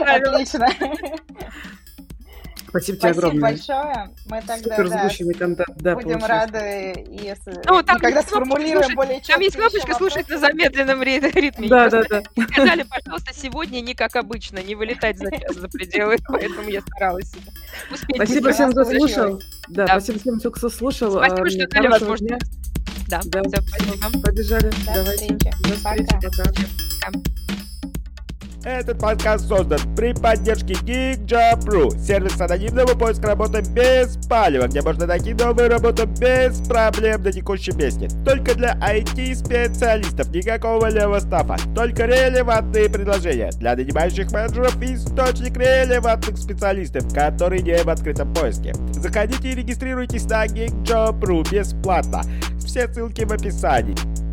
[0.00, 0.68] Отлично.
[2.68, 3.40] Спасибо тебе огромное.
[3.40, 4.10] большое.
[4.26, 5.08] Мы тогда да,
[5.38, 6.28] контакт, да, будем получилось.
[6.28, 9.32] рады, если ну, там когда сформулируем слушать, более четко.
[9.32, 11.68] Там есть кнопочка слушать на замедленном ритме.
[11.68, 12.22] Да, да, да.
[12.52, 17.32] Сказали, пожалуйста, сегодня не как обычно, не вылетать за час за пределы, поэтому я старалась
[17.90, 18.16] успеть.
[18.16, 19.40] Спасибо всем, кто слушал.
[19.68, 21.12] Да, спасибо всем, кто слушал.
[21.12, 22.46] Спасибо, что дали возможность.
[23.08, 24.20] Да, все, спасибо.
[24.22, 24.72] Побежали.
[24.84, 25.36] Давайте.
[25.36, 26.66] До встречи.
[27.04, 27.20] Пока.
[28.66, 35.34] Этот подкаст создан при поддержке GeekJob.ru, сервис анонимного поиска работы без палева, где можно найти
[35.34, 38.08] новую работу без проблем на текущем месте.
[38.24, 43.52] Только для IT-специалистов, никакого левого стафа, только релевантные предложения.
[43.52, 48.74] Для нанимающих менеджеров источник релевантных специалистов, которые не в открытом поиске.
[48.90, 52.22] Заходите и регистрируйтесь на GeekJob.ru бесплатно.
[52.58, 54.25] Все ссылки в описании.